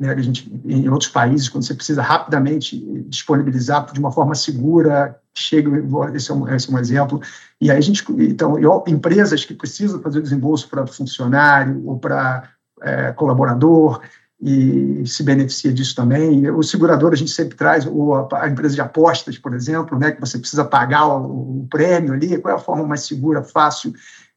né, 0.00 0.14
a 0.14 0.20
gente, 0.22 0.50
em 0.64 0.88
outros 0.88 1.10
países, 1.10 1.50
quando 1.50 1.64
você 1.64 1.74
precisa 1.74 2.00
rapidamente 2.00 2.78
disponibilizar 3.06 3.92
de 3.92 4.00
uma 4.00 4.10
forma 4.10 4.34
segura, 4.34 5.20
chega, 5.34 5.70
esse 6.14 6.30
é 6.30 6.34
um, 6.34 6.48
esse 6.48 6.70
é 6.70 6.74
um 6.74 6.78
exemplo, 6.78 7.20
e 7.60 7.70
aí 7.70 7.76
a 7.76 7.80
gente, 7.82 8.02
então, 8.18 8.56
empresas 8.88 9.44
que 9.44 9.52
precisam 9.52 10.00
fazer 10.00 10.22
desembolso 10.22 10.66
para 10.70 10.86
funcionário 10.86 11.86
ou 11.86 11.98
para 11.98 12.48
é, 12.80 13.12
colaborador, 13.12 14.00
e 14.42 15.06
se 15.06 15.22
beneficia 15.22 15.70
disso 15.70 15.94
também. 15.94 16.48
O 16.50 16.62
segurador 16.62 17.12
a 17.12 17.16
gente 17.16 17.30
sempre 17.30 17.54
traz, 17.56 17.84
ou 17.84 18.14
a, 18.14 18.28
a 18.40 18.48
empresa 18.48 18.74
de 18.74 18.80
apostas, 18.80 19.36
por 19.36 19.52
exemplo, 19.52 19.98
né, 19.98 20.12
que 20.12 20.20
você 20.20 20.38
precisa 20.38 20.64
pagar 20.64 21.06
o, 21.08 21.60
o, 21.60 21.66
prêmio 21.68 22.14
ali, 22.14 22.38
qual 22.38 22.54
é 22.54 22.56
a 22.56 22.60
forma 22.60 22.86
mais 22.86 23.02
segura, 23.02 23.42
fácil. 23.42 23.92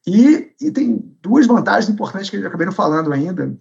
E, 0.06 0.52
e 0.60 0.72
tem 0.72 1.02
duas 1.22 1.48
vantagens 1.48 1.90
importantes 1.90 2.30
que 2.30 2.36
eu 2.36 2.46
acabei 2.46 2.66
não 2.66 2.74
falando 2.74 3.14
ainda, 3.14 3.56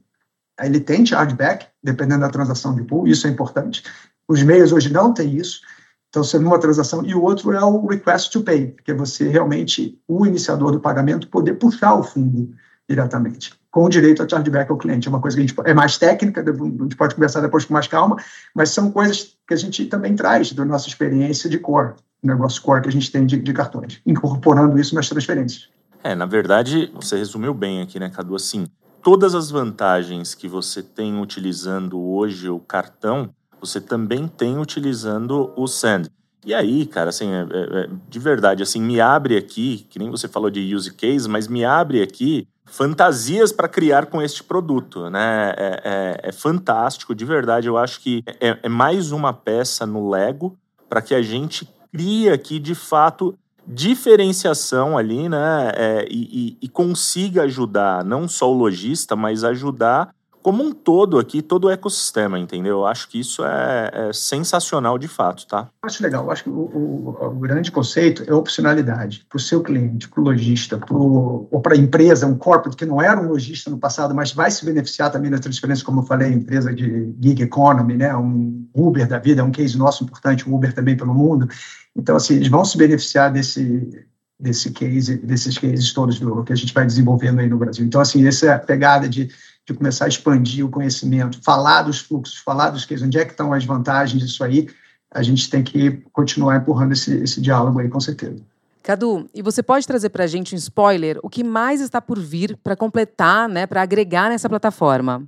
ele 0.61 0.81
tem 0.81 1.05
chargeback, 1.05 1.67
dependendo 1.83 2.21
da 2.21 2.29
transação 2.29 2.75
de 2.75 2.83
pool, 2.83 3.07
isso 3.07 3.27
é 3.27 3.31
importante. 3.31 3.83
Os 4.29 4.43
meios 4.43 4.73
hoje 4.73 4.93
não 4.93 5.13
têm 5.13 5.37
isso. 5.37 5.61
Então, 6.09 6.23
sendo 6.23 6.47
uma 6.47 6.59
transação, 6.59 7.05
e 7.07 7.15
o 7.15 7.23
outro 7.23 7.53
é 7.53 7.65
o 7.65 7.87
request 7.87 8.31
to 8.33 8.43
pay, 8.43 8.77
que 8.85 8.91
é 8.91 8.95
você 8.95 9.29
realmente, 9.29 9.99
o 10.07 10.27
iniciador 10.27 10.71
do 10.71 10.79
pagamento, 10.81 11.29
poder 11.29 11.55
puxar 11.55 11.95
o 11.95 12.03
fundo 12.03 12.55
diretamente, 12.87 13.55
com 13.71 13.85
o 13.85 13.89
direito 13.89 14.23
a 14.23 14.29
chargeback 14.29 14.71
ao 14.71 14.77
cliente. 14.77 15.09
É 15.09 15.11
uma 15.11 15.21
coisa 15.21 15.37
que 15.37 15.43
a 15.43 15.47
gente 15.47 15.59
é 15.65 15.73
mais 15.73 15.97
técnica, 15.97 16.43
a 16.43 16.83
gente 16.83 16.97
pode 16.97 17.15
conversar 17.15 17.41
depois 17.41 17.65
com 17.65 17.73
mais 17.73 17.87
calma, 17.87 18.17
mas 18.55 18.69
são 18.69 18.91
coisas 18.91 19.37
que 19.49 19.55
a 19.55 19.57
gente 19.57 19.87
também 19.87 20.15
traz 20.15 20.53
da 20.53 20.67
nossa 20.67 20.87
experiência 20.87 21.49
de 21.49 21.59
core, 21.59 21.95
negócio 22.23 22.61
core 22.61 22.83
que 22.83 22.89
a 22.89 22.93
gente 22.93 23.11
tem 23.11 23.25
de, 23.25 23.39
de 23.39 23.53
cartões, 23.55 24.03
incorporando 24.05 24.79
isso 24.79 24.95
nas 24.95 25.09
transferências. 25.09 25.71
É, 26.05 26.15
na 26.15 26.27
verdade, 26.27 26.93
você 26.95 27.17
resumiu 27.17 27.55
bem 27.55 27.81
aqui, 27.81 27.99
né, 27.99 28.11
Cadu? 28.11 28.35
Assim, 28.35 28.67
todas 29.03 29.35
as 29.35 29.51
vantagens 29.51 30.35
que 30.35 30.47
você 30.47 30.83
tem 30.83 31.21
utilizando 31.21 32.01
hoje 32.01 32.49
o 32.49 32.59
cartão, 32.59 33.31
você 33.61 33.81
também 33.81 34.27
tem 34.27 34.59
utilizando 34.59 35.53
o 35.57 35.67
Send. 35.67 36.09
E 36.45 36.53
aí, 36.53 36.87
cara, 36.87 37.11
assim, 37.11 37.31
é, 37.31 37.41
é, 37.41 37.85
é, 37.85 37.89
de 38.09 38.19
verdade, 38.19 38.63
assim, 38.63 38.81
me 38.81 39.01
abre 39.01 39.37
aqui, 39.37 39.87
que 39.89 39.99
nem 39.99 40.11
você 40.11 40.27
falou 40.27 40.51
de 40.51 40.75
use 40.75 40.93
case, 40.93 41.29
mas 41.29 41.47
me 41.47 41.65
abre 41.65 42.03
aqui 42.03 42.49
fantasias 42.65 43.53
para 43.53 43.69
criar 43.69 44.07
com 44.07 44.21
este 44.21 44.43
produto, 44.43 45.09
né? 45.11 45.51
É, 45.57 45.81
é, 45.85 46.21
é, 46.29 46.33
fantástico, 46.33 47.15
de 47.15 47.25
verdade. 47.25 47.69
Eu 47.69 47.77
acho 47.77 48.01
que 48.01 48.25
é, 48.41 48.59
é 48.63 48.69
mais 48.69 49.13
uma 49.13 49.33
peça 49.33 49.87
no 49.87 50.09
Lego 50.09 50.57
para 50.89 51.03
que 51.03 51.15
a 51.15 51.23
gente 51.23 51.69
crie 51.93 52.29
aqui, 52.29 52.59
de 52.59 52.75
fato, 52.75 53.39
diferenciação 53.66 54.99
ali, 54.99 55.28
né? 55.28 55.73
É, 55.75 56.07
e, 56.11 56.57
e, 56.61 56.69
consiga 56.69 57.42
ajudar 57.42 58.04
não 58.04 58.26
só 58.26 58.50
o 58.50 58.54
lojista, 58.54 59.14
mas 59.14 59.45
ajudar 59.45 60.12
como 60.42 60.62
um 60.62 60.73
todo 60.73 61.19
aqui, 61.19 61.40
todo 61.40 61.66
o 61.66 61.71
ecossistema, 61.71 62.38
entendeu? 62.38 62.78
Eu 62.78 62.87
acho 62.87 63.09
que 63.09 63.21
isso 63.21 63.45
é, 63.45 63.90
é 63.92 64.12
sensacional 64.12 64.99
de 64.99 65.07
fato, 65.07 65.47
tá? 65.47 65.69
Acho 65.83 66.02
legal. 66.02 66.31
Acho 66.31 66.45
que 66.45 66.50
o, 66.50 66.52
o, 66.52 67.26
o 67.26 67.38
grande 67.38 67.71
conceito 67.71 68.25
é 68.26 68.35
opcionalidade 68.35 69.25
para 69.28 69.37
o 69.37 69.40
seu 69.40 69.62
cliente, 69.62 70.09
para 70.09 70.21
o 70.21 70.25
lojista, 70.25 70.81
ou 70.90 71.61
para 71.62 71.75
a 71.75 71.78
empresa, 71.78 72.26
um 72.26 72.37
corporate 72.37 72.76
que 72.76 72.85
não 72.85 73.00
era 73.00 73.21
um 73.21 73.28
lojista 73.28 73.71
no 73.71 73.78
passado, 73.78 74.14
mas 74.14 74.33
vai 74.33 74.50
se 74.50 74.64
beneficiar 74.64 75.12
também 75.12 75.31
da 75.31 75.38
transferência, 75.38 75.85
como 75.85 76.00
eu 76.00 76.04
falei, 76.04 76.33
empresa 76.33 76.75
de 76.75 77.14
gig 77.21 77.40
economy, 77.40 77.97
né? 77.97 78.14
Um 78.16 78.69
Uber 78.75 79.07
da 79.07 79.19
vida, 79.19 79.42
é 79.42 79.45
um 79.45 79.52
case 79.52 79.78
nosso 79.78 80.02
importante, 80.02 80.49
o 80.49 80.54
Uber 80.54 80.75
também 80.75 80.97
pelo 80.97 81.14
mundo. 81.14 81.49
Então, 81.97 82.17
assim, 82.17 82.35
eles 82.35 82.49
vão 82.49 82.65
se 82.65 82.77
beneficiar 82.77 83.33
desse, 83.33 84.07
desse 84.39 84.71
case, 84.71 85.17
desses 85.19 85.57
cases 85.59 85.93
todos 85.93 86.19
do, 86.19 86.43
que 86.43 86.53
a 86.53 86.57
gente 86.57 86.73
vai 86.73 86.87
desenvolvendo 86.87 87.41
aí 87.41 87.49
no 87.49 87.59
Brasil. 87.59 87.85
Então, 87.85 88.01
assim, 88.01 88.27
essa 88.27 88.47
é 88.47 88.53
a 88.53 88.59
pegada 88.59 89.09
de, 89.09 89.31
de 89.67 89.75
começar 89.75 90.07
a 90.07 90.09
expandir 90.09 90.67
o 90.67 90.71
conhecimento, 90.71 91.43
falar 91.43 91.83
dos 91.83 92.01
fluxos, 92.01 92.39
falar 92.39 92.71
dos 92.71 92.85
cases, 92.85 93.05
onde 93.05 93.19
é 93.19 93.25
que 93.25 93.33
estão 93.33 93.53
as 93.53 93.65
vantagens 93.65 94.23
disso 94.23 94.43
aí, 94.43 94.69
a 95.11 95.23
gente 95.23 95.49
tem 95.49 95.63
que 95.63 96.03
continuar 96.13 96.57
empurrando 96.57 96.93
esse, 96.93 97.15
esse 97.23 97.41
diálogo 97.41 97.79
aí, 97.79 97.89
com 97.89 98.01
certeza. 98.01 98.43
Cadu, 98.83 99.29
e 99.33 99.43
você 99.43 99.63
pode 99.63 99.87
trazer 99.87 100.09
para 100.09 100.25
a 100.25 100.27
gente 100.27 100.55
um 100.55 100.59
spoiler, 100.59 101.21
o 101.23 101.31
que 101.31 101.45
mais 101.45 101.81
está 101.81 102.01
por 102.01 102.19
vir 102.19 102.59
para 102.65 102.75
completar, 102.75 103.49
né, 103.49 103.65
para 103.67 103.83
agregar 103.83 104.29
nessa 104.29 104.49
plataforma? 104.49 105.23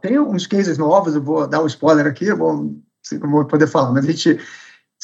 Tem 0.00 0.16
alguns 0.16 0.46
cases 0.46 0.76
novos, 0.76 1.14
eu 1.14 1.22
vou 1.22 1.46
dar 1.46 1.62
um 1.62 1.66
spoiler 1.66 2.06
aqui, 2.06 2.26
eu 2.26 2.36
vou, 2.36 2.74
eu 3.12 3.30
vou 3.30 3.44
poder 3.44 3.68
falar, 3.68 3.92
mas 3.92 4.04
a 4.04 4.10
gente 4.10 4.40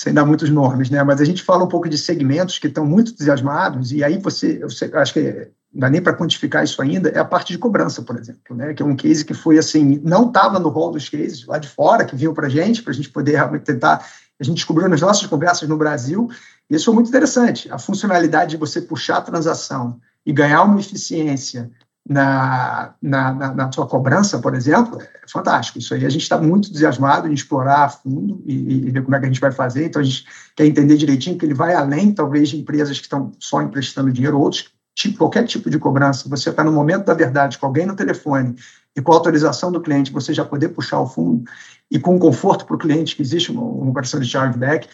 sem 0.02 0.12
dar 0.12 0.24
muitos 0.24 0.50
nomes, 0.50 0.90
né? 0.90 1.00
Mas 1.04 1.20
a 1.20 1.24
gente 1.24 1.44
fala 1.44 1.62
um 1.62 1.68
pouco 1.68 1.88
de 1.88 1.96
segmentos 1.96 2.58
que 2.58 2.66
estão 2.66 2.84
muito 2.84 3.12
entusiasmados, 3.12 3.92
e 3.92 4.02
aí 4.02 4.18
você, 4.18 4.60
eu 4.60 4.98
acho 4.98 5.12
que 5.12 5.48
não 5.72 5.80
dá 5.80 5.88
nem 5.88 6.02
para 6.02 6.12
quantificar 6.12 6.64
isso 6.64 6.82
ainda, 6.82 7.08
é 7.10 7.20
a 7.20 7.24
parte 7.24 7.52
de 7.52 7.58
cobrança, 7.58 8.02
por 8.02 8.18
exemplo, 8.18 8.56
né? 8.56 8.74
Que 8.74 8.82
é 8.82 8.86
um 8.86 8.96
case 8.96 9.24
que 9.24 9.32
foi 9.32 9.58
assim, 9.58 10.00
não 10.02 10.26
estava 10.26 10.58
no 10.58 10.70
rol 10.70 10.90
dos 10.90 11.08
cases 11.08 11.46
lá 11.46 11.56
de 11.56 11.68
fora, 11.68 12.04
que 12.04 12.16
vinham 12.16 12.34
para 12.34 12.48
a 12.48 12.50
gente, 12.50 12.82
para 12.82 12.90
a 12.90 12.94
gente 12.94 13.10
poder 13.10 13.36
realmente 13.36 13.62
tentar. 13.62 14.04
A 14.40 14.44
gente 14.44 14.56
descobriu 14.56 14.88
nas 14.88 15.00
nossas 15.00 15.24
conversas 15.28 15.68
no 15.68 15.76
Brasil, 15.76 16.28
e 16.68 16.74
isso 16.74 16.86
foi 16.86 16.94
muito 16.94 17.08
interessante. 17.08 17.70
A 17.70 17.78
funcionalidade 17.78 18.50
de 18.50 18.56
você 18.56 18.80
puxar 18.80 19.18
a 19.18 19.22
transação 19.22 20.00
e 20.26 20.32
ganhar 20.32 20.64
uma 20.64 20.80
eficiência 20.80 21.70
na, 22.08 22.94
na, 23.00 23.32
na, 23.32 23.54
na, 23.54 23.72
sua 23.72 23.86
cobrança, 23.86 24.38
por 24.40 24.54
exemplo, 24.54 25.00
é 25.00 25.28
fantástico. 25.28 25.78
Isso 25.78 25.94
aí 25.94 26.04
a 26.04 26.10
gente 26.10 26.22
está 26.22 26.36
muito 26.36 26.68
entusiasmado 26.68 27.28
em 27.28 27.32
explorar 27.32 27.84
a 27.84 27.88
fundo 27.88 28.42
e, 28.44 28.88
e, 28.88 28.90
ver 28.90 29.02
como 29.02 29.14
é 29.14 29.20
que 29.20 29.26
a 29.26 29.28
gente 29.28 29.40
vai 29.40 29.52
fazer. 29.52 29.86
Então 29.86 30.02
a 30.02 30.04
gente 30.04 30.26
quer 30.56 30.66
entender 30.66 30.96
direitinho 30.96 31.38
que 31.38 31.44
ele 31.44 31.54
vai 31.54 31.74
além, 31.74 32.12
talvez, 32.12 32.48
de 32.48 32.58
empresas 32.58 32.98
que 32.98 33.04
estão 33.04 33.32
só 33.38 33.62
emprestando 33.62 34.12
dinheiro, 34.12 34.38
outros, 34.38 34.70
tipo, 34.94 35.16
qualquer 35.16 35.44
tipo 35.44 35.70
de 35.70 35.78
cobrança. 35.78 36.28
Você 36.28 36.50
está 36.50 36.64
no 36.64 36.72
momento 36.72 37.04
da 37.04 37.14
verdade 37.14 37.56
com 37.56 37.66
alguém 37.66 37.86
no 37.86 37.94
telefone 37.94 38.56
e 38.96 39.00
com 39.00 39.12
a 39.12 39.14
autorização 39.14 39.70
do 39.70 39.80
cliente, 39.80 40.12
você 40.12 40.34
já 40.34 40.44
poder 40.44 40.68
puxar 40.70 41.00
o 41.00 41.06
fundo 41.06 41.44
e 41.90 41.98
com 41.98 42.18
conforto 42.18 42.66
para 42.66 42.76
o 42.76 42.78
cliente, 42.78 43.14
que 43.14 43.22
existe 43.22 43.52
uma, 43.52 43.62
uma 43.62 43.90
operação 43.90 44.18
de 44.18 44.26
chargeback, 44.26 44.88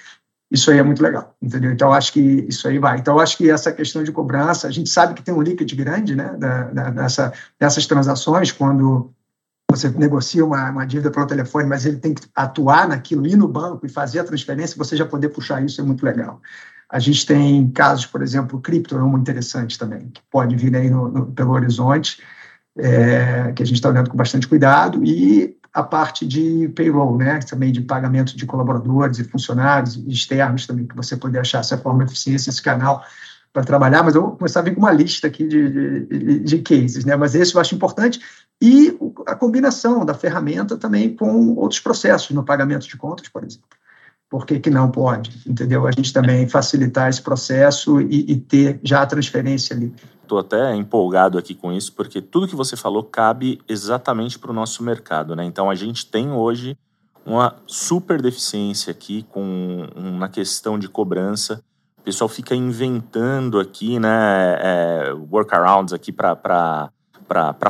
isso 0.50 0.70
aí 0.70 0.78
é 0.78 0.82
muito 0.82 1.02
legal, 1.02 1.36
entendeu? 1.42 1.70
Então, 1.70 1.92
acho 1.92 2.12
que 2.12 2.20
isso 2.48 2.66
aí 2.66 2.78
vai. 2.78 2.98
Então, 2.98 3.18
acho 3.18 3.36
que 3.36 3.50
essa 3.50 3.70
questão 3.70 4.02
de 4.02 4.10
cobrança, 4.10 4.66
a 4.66 4.70
gente 4.70 4.88
sabe 4.88 5.14
que 5.14 5.22
tem 5.22 5.34
um 5.34 5.42
líquido 5.42 5.76
grande, 5.76 6.16
né, 6.16 6.34
da, 6.38 6.64
da, 6.64 6.90
dessa, 6.90 7.32
dessas 7.60 7.86
transações, 7.86 8.50
quando 8.50 9.12
você 9.70 9.90
negocia 9.90 10.44
uma, 10.44 10.70
uma 10.70 10.86
dívida 10.86 11.10
pelo 11.10 11.26
telefone, 11.26 11.68
mas 11.68 11.84
ele 11.84 11.98
tem 11.98 12.14
que 12.14 12.26
atuar 12.34 12.88
naquilo, 12.88 13.26
ir 13.26 13.36
no 13.36 13.46
banco 13.46 13.84
e 13.84 13.90
fazer 13.90 14.20
a 14.20 14.24
transferência, 14.24 14.78
você 14.78 14.96
já 14.96 15.04
poder 15.04 15.28
puxar 15.28 15.62
isso 15.62 15.80
é 15.80 15.84
muito 15.84 16.04
legal. 16.04 16.40
A 16.90 16.98
gente 16.98 17.26
tem 17.26 17.70
casos, 17.70 18.06
por 18.06 18.22
exemplo, 18.22 18.60
cripto 18.62 18.96
é 18.96 19.00
muito 19.00 19.20
interessante 19.20 19.78
também, 19.78 20.08
que 20.08 20.22
pode 20.30 20.56
vir 20.56 20.74
aí 20.74 20.88
no, 20.88 21.08
no, 21.08 21.26
pelo 21.26 21.52
horizonte, 21.52 22.22
é, 22.78 23.52
que 23.52 23.62
a 23.62 23.66
gente 23.66 23.76
está 23.76 23.90
olhando 23.90 24.08
com 24.08 24.16
bastante 24.16 24.48
cuidado, 24.48 25.04
e 25.04 25.57
a 25.72 25.82
parte 25.82 26.26
de 26.26 26.68
payroll, 26.74 27.16
né, 27.16 27.38
também 27.40 27.70
de 27.70 27.80
pagamento 27.82 28.36
de 28.36 28.46
colaboradores 28.46 29.18
e 29.18 29.24
funcionários 29.24 29.96
externos 30.06 30.66
também, 30.66 30.86
que 30.86 30.96
você 30.96 31.16
poder 31.16 31.40
achar 31.40 31.60
essa 31.60 31.78
forma 31.78 32.04
de 32.04 32.12
eficiência, 32.12 32.50
esse 32.50 32.62
canal 32.62 33.04
para 33.52 33.64
trabalhar, 33.64 34.02
mas 34.02 34.14
eu 34.14 34.22
vou 34.22 34.36
começar 34.36 34.60
a 34.60 34.62
vir 34.62 34.74
com 34.74 34.80
uma 34.80 34.92
lista 34.92 35.26
aqui 35.26 35.46
de, 35.46 36.06
de, 36.06 36.40
de 36.40 36.58
cases, 36.58 37.04
né? 37.04 37.16
Mas 37.16 37.34
esse 37.34 37.54
eu 37.54 37.60
acho 37.60 37.74
importante. 37.74 38.20
E 38.60 38.96
a 39.26 39.34
combinação 39.34 40.04
da 40.04 40.14
ferramenta 40.14 40.76
também 40.76 41.14
com 41.14 41.54
outros 41.54 41.80
processos 41.80 42.30
no 42.30 42.44
pagamento 42.44 42.86
de 42.86 42.96
contas, 42.96 43.28
por 43.28 43.44
exemplo. 43.44 43.68
Por 44.30 44.44
que, 44.44 44.60
que 44.60 44.68
não 44.68 44.90
pode? 44.90 45.30
Entendeu? 45.46 45.86
A 45.86 45.90
gente 45.90 46.12
também 46.12 46.46
facilitar 46.46 47.08
esse 47.08 47.22
processo 47.22 48.00
e, 48.00 48.32
e 48.32 48.36
ter 48.36 48.78
já 48.82 49.02
a 49.02 49.06
transferência 49.06 49.74
ali. 49.74 49.94
Estou 50.22 50.38
até 50.38 50.74
empolgado 50.74 51.38
aqui 51.38 51.54
com 51.54 51.72
isso, 51.72 51.94
porque 51.94 52.20
tudo 52.20 52.46
que 52.46 52.54
você 52.54 52.76
falou 52.76 53.02
cabe 53.02 53.58
exatamente 53.66 54.38
para 54.38 54.50
o 54.50 54.54
nosso 54.54 54.82
mercado, 54.82 55.34
né? 55.34 55.44
Então 55.44 55.70
a 55.70 55.74
gente 55.74 56.04
tem 56.04 56.30
hoje 56.30 56.76
uma 57.24 57.56
super 57.66 58.20
deficiência 58.20 58.90
aqui 58.90 59.22
com 59.30 59.86
na 60.18 60.28
questão 60.28 60.78
de 60.78 60.88
cobrança. 60.88 61.62
O 61.98 62.02
pessoal 62.02 62.28
fica 62.28 62.54
inventando 62.54 63.58
aqui, 63.58 63.98
né, 63.98 64.58
é, 64.60 65.12
workarounds 65.30 65.92
aqui 65.92 66.10
para 66.10 66.90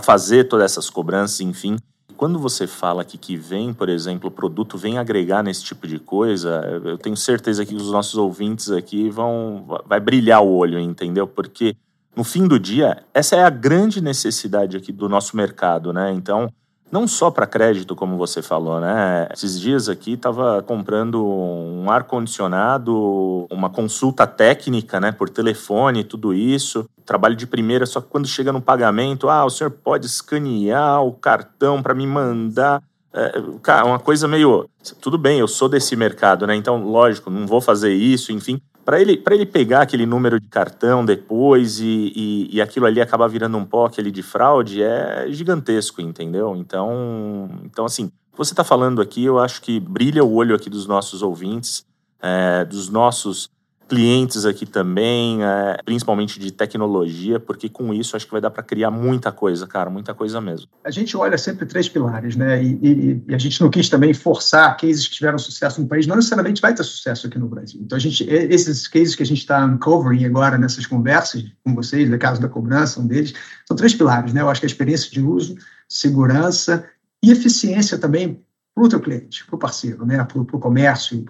fazer 0.02 0.44
todas 0.44 0.72
essas 0.72 0.90
cobranças, 0.90 1.40
enfim. 1.40 1.76
Quando 2.18 2.36
você 2.36 2.66
fala 2.66 3.02
aqui 3.02 3.16
que 3.16 3.36
vem, 3.36 3.72
por 3.72 3.88
exemplo, 3.88 4.26
o 4.28 4.32
produto 4.32 4.76
vem 4.76 4.98
agregar 4.98 5.40
nesse 5.40 5.62
tipo 5.62 5.86
de 5.86 6.00
coisa, 6.00 6.80
eu 6.84 6.98
tenho 6.98 7.16
certeza 7.16 7.64
que 7.64 7.76
os 7.76 7.92
nossos 7.92 8.16
ouvintes 8.16 8.72
aqui 8.72 9.08
vão 9.08 9.64
vai 9.86 10.00
brilhar 10.00 10.42
o 10.42 10.52
olho, 10.52 10.80
entendeu? 10.80 11.28
Porque 11.28 11.76
no 12.16 12.24
fim 12.24 12.48
do 12.48 12.58
dia, 12.58 13.04
essa 13.14 13.36
é 13.36 13.44
a 13.44 13.48
grande 13.48 14.00
necessidade 14.00 14.76
aqui 14.76 14.90
do 14.90 15.08
nosso 15.08 15.36
mercado, 15.36 15.92
né? 15.92 16.12
Então, 16.12 16.52
não 16.90 17.06
só 17.06 17.30
para 17.30 17.46
crédito, 17.46 17.94
como 17.94 18.16
você 18.16 18.42
falou, 18.42 18.80
né? 18.80 19.28
Esses 19.32 19.60
dias 19.60 19.88
aqui 19.88 20.14
estava 20.14 20.62
comprando 20.62 21.24
um 21.24 21.90
ar-condicionado, 21.90 23.46
uma 23.50 23.68
consulta 23.68 24.26
técnica, 24.26 24.98
né, 24.98 25.12
por 25.12 25.28
telefone, 25.28 26.04
tudo 26.04 26.32
isso. 26.32 26.88
Trabalho 27.04 27.36
de 27.36 27.46
primeira, 27.46 27.86
só 27.86 28.00
que 28.00 28.08
quando 28.08 28.26
chega 28.26 28.52
no 28.52 28.60
pagamento, 28.60 29.28
ah, 29.28 29.44
o 29.44 29.50
senhor 29.50 29.70
pode 29.70 30.06
escanear 30.06 31.02
o 31.02 31.12
cartão 31.12 31.82
para 31.82 31.94
me 31.94 32.06
mandar. 32.06 32.82
É, 33.12 33.82
uma 33.84 33.98
coisa 33.98 34.28
meio. 34.28 34.68
Tudo 35.00 35.18
bem, 35.18 35.38
eu 35.38 35.48
sou 35.48 35.68
desse 35.68 35.96
mercado, 35.96 36.46
né? 36.46 36.54
Então, 36.54 36.82
lógico, 36.82 37.30
não 37.30 37.46
vou 37.46 37.60
fazer 37.60 37.92
isso, 37.92 38.32
enfim 38.32 38.60
para 38.88 39.02
ele, 39.02 39.22
ele 39.30 39.44
pegar 39.44 39.82
aquele 39.82 40.06
número 40.06 40.40
de 40.40 40.48
cartão 40.48 41.04
depois 41.04 41.78
e, 41.78 42.10
e, 42.16 42.56
e, 42.56 42.58
aquilo 42.62 42.86
ali 42.86 43.02
acabar 43.02 43.28
virando 43.28 43.58
um 43.58 43.64
pó 43.66 43.84
aquele 43.84 44.10
de 44.10 44.22
fraude 44.22 44.82
é 44.82 45.26
gigantesco, 45.28 46.00
entendeu? 46.00 46.56
Então, 46.56 47.50
então 47.66 47.84
assim, 47.84 48.10
você 48.34 48.54
está 48.54 48.64
falando 48.64 49.02
aqui, 49.02 49.22
eu 49.22 49.38
acho 49.38 49.60
que 49.60 49.78
brilha 49.78 50.24
o 50.24 50.32
olho 50.32 50.56
aqui 50.56 50.70
dos 50.70 50.86
nossos 50.86 51.20
ouvintes, 51.20 51.84
é, 52.22 52.64
dos 52.64 52.88
nossos 52.88 53.50
clientes 53.88 54.44
aqui 54.44 54.66
também, 54.66 55.42
é, 55.42 55.78
principalmente 55.84 56.38
de 56.38 56.52
tecnologia, 56.52 57.40
porque 57.40 57.68
com 57.68 57.92
isso 57.94 58.14
acho 58.14 58.26
que 58.26 58.32
vai 58.32 58.40
dar 58.40 58.50
para 58.50 58.62
criar 58.62 58.90
muita 58.90 59.32
coisa, 59.32 59.66
cara, 59.66 59.88
muita 59.88 60.14
coisa 60.14 60.40
mesmo. 60.40 60.68
A 60.84 60.90
gente 60.90 61.16
olha 61.16 61.38
sempre 61.38 61.64
três 61.64 61.88
pilares, 61.88 62.36
né? 62.36 62.62
E, 62.62 62.78
e, 62.82 63.22
e, 63.28 63.34
a 63.34 63.38
gente 63.38 63.60
não 63.60 63.70
quis 63.70 63.88
também 63.88 64.12
forçar 64.12 64.76
cases 64.76 65.08
que 65.08 65.14
tiveram 65.14 65.38
sucesso 65.38 65.80
no 65.80 65.88
país, 65.88 66.06
não 66.06 66.16
necessariamente 66.16 66.60
vai 66.60 66.74
ter 66.74 66.84
sucesso 66.84 67.26
aqui 67.26 67.38
no 67.38 67.48
Brasil. 67.48 67.80
Então, 67.82 67.96
a 67.96 68.00
gente, 68.00 68.24
esses 68.28 68.86
cases 68.86 69.14
que 69.14 69.22
a 69.22 69.26
gente 69.26 69.38
está 69.38 69.64
uncovering 69.64 70.24
agora 70.26 70.58
nessas 70.58 70.86
conversas 70.86 71.44
com 71.64 71.74
vocês, 71.74 72.08
no 72.10 72.18
caso 72.18 72.40
da 72.40 72.48
cobrança, 72.48 73.00
um 73.00 73.06
deles, 73.06 73.32
são 73.66 73.76
três 73.76 73.94
pilares, 73.94 74.32
né? 74.32 74.42
Eu 74.42 74.50
acho 74.50 74.60
que 74.60 74.66
a 74.66 74.68
experiência 74.68 75.10
de 75.10 75.22
uso, 75.22 75.56
segurança 75.88 76.84
e 77.22 77.30
eficiência 77.30 77.98
também 77.98 78.42
para 78.78 78.86
o 78.86 78.88
teu 78.88 79.00
cliente, 79.00 79.44
para 79.44 79.56
o 79.56 79.58
parceiro, 79.58 80.06
né, 80.06 80.22
para 80.22 80.38
o 80.40 80.44
comércio, 80.44 81.24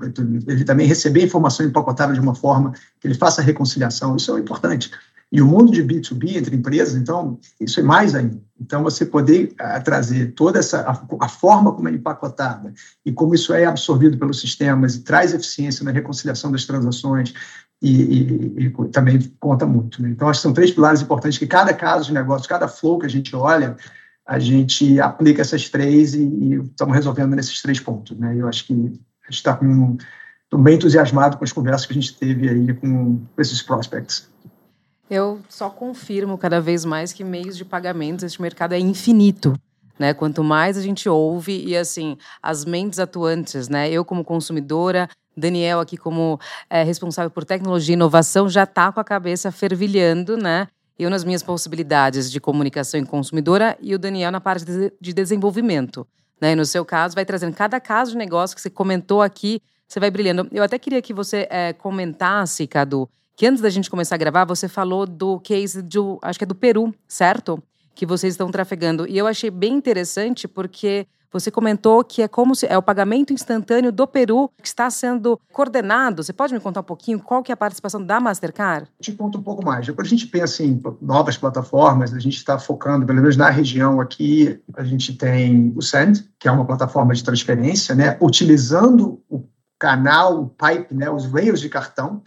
ele 0.46 0.64
também 0.64 0.86
receber 0.86 1.24
informação 1.24 1.64
empacotada 1.64 2.12
de 2.12 2.20
uma 2.20 2.34
forma 2.34 2.72
que 3.00 3.08
ele 3.08 3.14
faça 3.14 3.40
a 3.40 3.44
reconciliação, 3.44 4.16
isso 4.16 4.36
é 4.36 4.40
importante. 4.40 4.90
E 5.30 5.42
o 5.42 5.46
mundo 5.46 5.70
de 5.70 5.84
B2B 5.84 6.36
entre 6.36 6.56
empresas, 6.56 6.94
então, 6.94 7.38
isso 7.60 7.80
é 7.80 7.82
mais 7.82 8.14
ainda. 8.14 8.40
Então, 8.58 8.82
você 8.82 9.04
poder 9.04 9.54
uh, 9.60 9.82
trazer 9.84 10.32
toda 10.32 10.58
essa, 10.58 10.80
a, 10.80 11.24
a, 11.24 11.28
forma 11.28 11.72
como 11.72 11.88
é 11.88 11.92
empacotada 11.92 12.72
e 13.04 13.12
como 13.12 13.34
isso 13.34 13.52
é 13.52 13.66
absorvido 13.66 14.16
pelos 14.16 14.40
sistemas 14.40 14.94
e 14.94 15.00
traz 15.02 15.34
eficiência 15.34 15.84
na 15.84 15.90
reconciliação 15.90 16.50
das 16.50 16.64
transações 16.64 17.34
e, 17.80 18.02
e, 18.02 18.64
e 18.64 18.70
também 18.90 19.20
conta 19.38 19.66
muito. 19.66 20.02
Né? 20.02 20.08
Então, 20.10 20.28
acho 20.28 20.40
que 20.40 20.42
são 20.42 20.54
três 20.54 20.70
pilares 20.70 21.02
importantes 21.02 21.38
que 21.38 21.46
cada 21.46 21.74
caso 21.74 22.06
de 22.06 22.14
negócio, 22.14 22.48
cada 22.48 22.66
flow 22.66 22.98
que 22.98 23.06
a 23.06 23.10
gente 23.10 23.36
olha, 23.36 23.76
a 24.28 24.38
gente 24.38 25.00
aplica 25.00 25.40
essas 25.40 25.70
três 25.70 26.12
e, 26.12 26.60
estamos 26.70 26.94
resolvendo 26.94 27.34
nesses 27.34 27.62
três 27.62 27.80
pontos. 27.80 28.16
Né? 28.18 28.36
Eu 28.36 28.46
acho 28.46 28.66
que 28.66 28.74
a 28.74 28.76
gente 28.76 29.00
está 29.30 29.56
com 29.56 29.96
estou 30.44 30.60
bem 30.60 30.74
entusiasmado 30.76 31.38
com 31.38 31.44
as 31.44 31.52
conversas 31.52 31.86
que 31.86 31.92
a 31.92 31.94
gente 31.94 32.14
teve 32.14 32.48
aí 32.48 32.74
com 32.74 33.22
esses 33.38 33.62
prospects. 33.62 34.28
Eu 35.10 35.40
só 35.48 35.70
confirmo 35.70 36.36
cada 36.36 36.60
vez 36.60 36.84
mais 36.84 37.12
que 37.12 37.24
meios 37.24 37.56
de 37.56 37.64
pagamento, 37.64 38.26
este 38.26 38.40
mercado 38.40 38.74
é 38.74 38.78
infinito. 38.78 39.54
Né? 39.98 40.12
Quanto 40.12 40.44
mais 40.44 40.76
a 40.76 40.82
gente 40.82 41.08
ouve 41.08 41.64
e 41.66 41.76
assim 41.76 42.16
as 42.42 42.64
mentes 42.66 42.98
atuantes, 42.98 43.68
né? 43.68 43.90
Eu 43.90 44.04
como 44.04 44.22
consumidora, 44.22 45.08
Daniel 45.36 45.80
aqui 45.80 45.96
como 45.96 46.38
é, 46.70 46.82
responsável 46.82 47.30
por 47.30 47.44
tecnologia 47.44 47.94
e 47.94 47.96
inovação 47.96 48.48
já 48.48 48.62
está 48.62 48.92
com 48.92 49.00
a 49.00 49.04
cabeça 49.04 49.50
fervilhando, 49.50 50.36
né? 50.36 50.68
Eu 50.98 51.08
nas 51.08 51.24
minhas 51.24 51.42
possibilidades 51.42 52.30
de 52.30 52.40
comunicação 52.40 52.98
e 52.98 53.06
consumidora 53.06 53.78
e 53.80 53.94
o 53.94 53.98
Daniel 53.98 54.32
na 54.32 54.40
parte 54.40 54.64
de 55.00 55.12
desenvolvimento. 55.12 56.06
Né? 56.40 56.54
no 56.54 56.64
seu 56.64 56.84
caso, 56.84 57.16
vai 57.16 57.24
trazendo 57.24 57.52
cada 57.52 57.80
caso 57.80 58.12
de 58.12 58.16
negócio 58.16 58.54
que 58.54 58.62
você 58.62 58.70
comentou 58.70 59.20
aqui, 59.20 59.60
você 59.88 59.98
vai 59.98 60.10
brilhando. 60.10 60.46
Eu 60.52 60.62
até 60.62 60.78
queria 60.78 61.02
que 61.02 61.12
você 61.12 61.48
é, 61.50 61.72
comentasse, 61.72 62.64
Cadu, 62.66 63.08
que 63.34 63.46
antes 63.46 63.60
da 63.60 63.70
gente 63.70 63.90
começar 63.90 64.14
a 64.14 64.18
gravar, 64.18 64.44
você 64.44 64.68
falou 64.68 65.06
do 65.06 65.40
case 65.40 65.82
do, 65.82 66.18
acho 66.22 66.38
que 66.38 66.44
é 66.44 66.46
do 66.46 66.54
Peru, 66.54 66.94
certo? 67.08 67.62
Que 67.94 68.06
vocês 68.06 68.34
estão 68.34 68.50
trafegando. 68.50 69.06
E 69.08 69.18
eu 69.18 69.26
achei 69.26 69.50
bem 69.50 69.74
interessante 69.74 70.46
porque 70.46 71.06
você 71.32 71.50
comentou 71.50 72.02
que 72.02 72.22
é 72.22 72.28
como 72.28 72.54
se 72.54 72.66
é 72.66 72.76
o 72.76 72.82
pagamento 72.82 73.32
instantâneo 73.32 73.92
do 73.92 74.06
Peru 74.06 74.50
que 74.60 74.68
está 74.68 74.90
sendo 74.90 75.38
coordenado. 75.52 76.22
Você 76.22 76.32
pode 76.32 76.54
me 76.54 76.60
contar 76.60 76.80
um 76.80 76.84
pouquinho 76.84 77.20
qual 77.20 77.42
que 77.42 77.52
é 77.52 77.54
a 77.54 77.56
participação 77.56 78.04
da 78.04 78.20
Mastercard? 78.20 78.88
Te 79.00 79.12
conto 79.12 79.38
um 79.38 79.42
pouco 79.42 79.64
mais. 79.64 79.86
Quando 79.86 80.06
a 80.06 80.10
gente 80.10 80.26
pensa 80.26 80.62
em 80.62 80.80
novas 81.00 81.36
plataformas, 81.36 82.14
a 82.14 82.18
gente 82.18 82.36
está 82.36 82.58
focando, 82.58 83.04
pelo 83.06 83.20
menos 83.20 83.36
na 83.36 83.50
região 83.50 84.00
aqui, 84.00 84.60
a 84.76 84.84
gente 84.84 85.16
tem 85.16 85.72
o 85.76 85.82
Send, 85.82 86.28
que 86.38 86.48
é 86.48 86.50
uma 86.50 86.64
plataforma 86.64 87.14
de 87.14 87.22
transferência, 87.22 87.94
né, 87.94 88.16
utilizando 88.20 89.22
o 89.28 89.44
canal, 89.78 90.42
o 90.42 90.48
pipe, 90.48 90.94
né, 90.94 91.10
os 91.10 91.26
rails 91.26 91.60
de 91.60 91.68
cartão, 91.68 92.22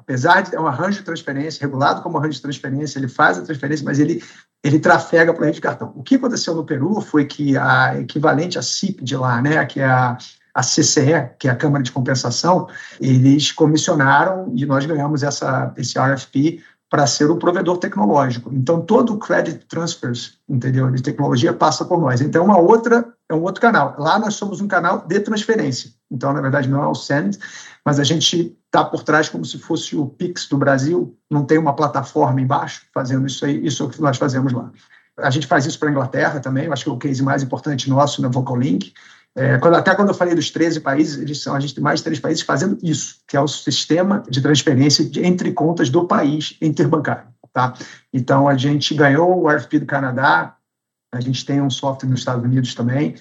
apesar 0.00 0.40
de 0.40 0.50
ter 0.50 0.58
um 0.58 0.66
arranjo 0.66 0.98
de 0.98 1.04
transferência, 1.04 1.60
regulado 1.60 2.00
como 2.00 2.16
arranjo 2.16 2.32
de 2.32 2.42
transferência, 2.42 2.98
ele 2.98 3.06
faz 3.06 3.38
a 3.38 3.42
transferência, 3.42 3.84
mas 3.84 3.98
ele 3.98 4.22
ele 4.62 4.78
trafega 4.78 5.32
para 5.32 5.44
a 5.44 5.46
rede 5.46 5.56
de 5.56 5.62
cartão. 5.62 5.92
O 5.96 6.02
que 6.02 6.16
aconteceu 6.16 6.54
no 6.54 6.64
Peru 6.64 7.00
foi 7.00 7.24
que 7.24 7.56
a 7.56 7.98
equivalente 7.98 8.58
à 8.58 8.62
CIP 8.62 9.02
de 9.02 9.16
lá, 9.16 9.40
né, 9.40 9.64
que 9.64 9.80
é 9.80 9.86
a, 9.86 10.18
a 10.54 10.62
CCE, 10.62 11.30
que 11.38 11.48
é 11.48 11.50
a 11.50 11.56
Câmara 11.56 11.82
de 11.82 11.92
Compensação, 11.92 12.68
eles 13.00 13.52
comissionaram 13.52 14.52
e 14.54 14.66
nós 14.66 14.84
ganhamos 14.84 15.22
essa, 15.22 15.72
esse 15.78 15.98
RFP 15.98 16.62
para 16.90 17.06
ser 17.06 17.30
o 17.30 17.38
provedor 17.38 17.78
tecnológico. 17.78 18.50
Então, 18.52 18.82
todo 18.82 19.14
o 19.14 19.18
credit 19.18 19.64
transfers, 19.66 20.38
entendeu, 20.46 20.90
de 20.90 21.02
tecnologia 21.02 21.54
passa 21.54 21.84
por 21.84 21.98
nós. 21.98 22.20
Então, 22.20 22.44
uma 22.44 22.58
outra 22.58 23.06
é 23.30 23.34
um 23.34 23.42
outro 23.42 23.62
canal. 23.62 23.94
Lá 23.98 24.18
nós 24.18 24.34
somos 24.34 24.60
um 24.60 24.68
canal 24.68 25.06
de 25.06 25.20
transferência. 25.20 25.90
Então, 26.10 26.32
na 26.32 26.40
verdade, 26.40 26.68
não 26.68 26.82
é 26.82 26.86
o 26.86 26.94
Send, 26.94 27.38
mas 27.84 28.00
a 28.00 28.04
gente 28.04 28.56
está 28.66 28.84
por 28.84 29.02
trás 29.02 29.28
como 29.28 29.44
se 29.44 29.58
fosse 29.58 29.96
o 29.96 30.06
Pix 30.06 30.48
do 30.48 30.58
Brasil, 30.58 31.16
não 31.30 31.44
tem 31.44 31.58
uma 31.58 31.74
plataforma 31.74 32.40
embaixo 32.40 32.82
fazendo 32.92 33.26
isso 33.26 33.44
aí, 33.44 33.64
isso 33.64 33.82
é 33.82 33.86
o 33.86 33.88
que 33.88 34.00
nós 34.00 34.16
fazemos 34.16 34.52
lá. 34.52 34.70
A 35.18 35.30
gente 35.30 35.46
faz 35.46 35.66
isso 35.66 35.78
para 35.78 35.88
a 35.88 35.92
Inglaterra 35.92 36.40
também, 36.40 36.64
eu 36.64 36.72
acho 36.72 36.84
que 36.84 36.90
é 36.90 36.92
o 36.92 36.98
case 36.98 37.22
mais 37.22 37.42
importante 37.42 37.88
nosso 37.88 38.22
na 38.22 38.28
VocalLink. 38.28 38.92
É, 39.36 39.58
quando, 39.58 39.74
até 39.76 39.94
quando 39.94 40.08
eu 40.08 40.14
falei 40.14 40.34
dos 40.34 40.50
13 40.50 40.80
países, 40.80 41.20
eles 41.20 41.40
são, 41.40 41.54
a 41.54 41.60
gente 41.60 41.74
tem 41.74 41.84
mais 41.84 42.00
de 42.00 42.04
três 42.04 42.18
países 42.18 42.42
fazendo 42.42 42.76
isso, 42.82 43.20
que 43.28 43.36
é 43.36 43.40
o 43.40 43.46
sistema 43.46 44.24
de 44.28 44.40
transferência 44.40 45.04
de, 45.04 45.24
entre 45.24 45.52
contas 45.52 45.88
do 45.88 46.06
país 46.06 46.56
interbancário. 46.60 47.28
Tá? 47.52 47.74
Então, 48.12 48.48
a 48.48 48.56
gente 48.56 48.94
ganhou 48.94 49.42
o 49.42 49.48
RFP 49.48 49.80
do 49.80 49.86
Canadá, 49.86 50.56
a 51.12 51.20
gente 51.20 51.44
tem 51.44 51.60
um 51.60 51.70
software 51.70 52.08
nos 52.08 52.20
Estados 52.20 52.44
Unidos 52.44 52.74
também, 52.74 53.16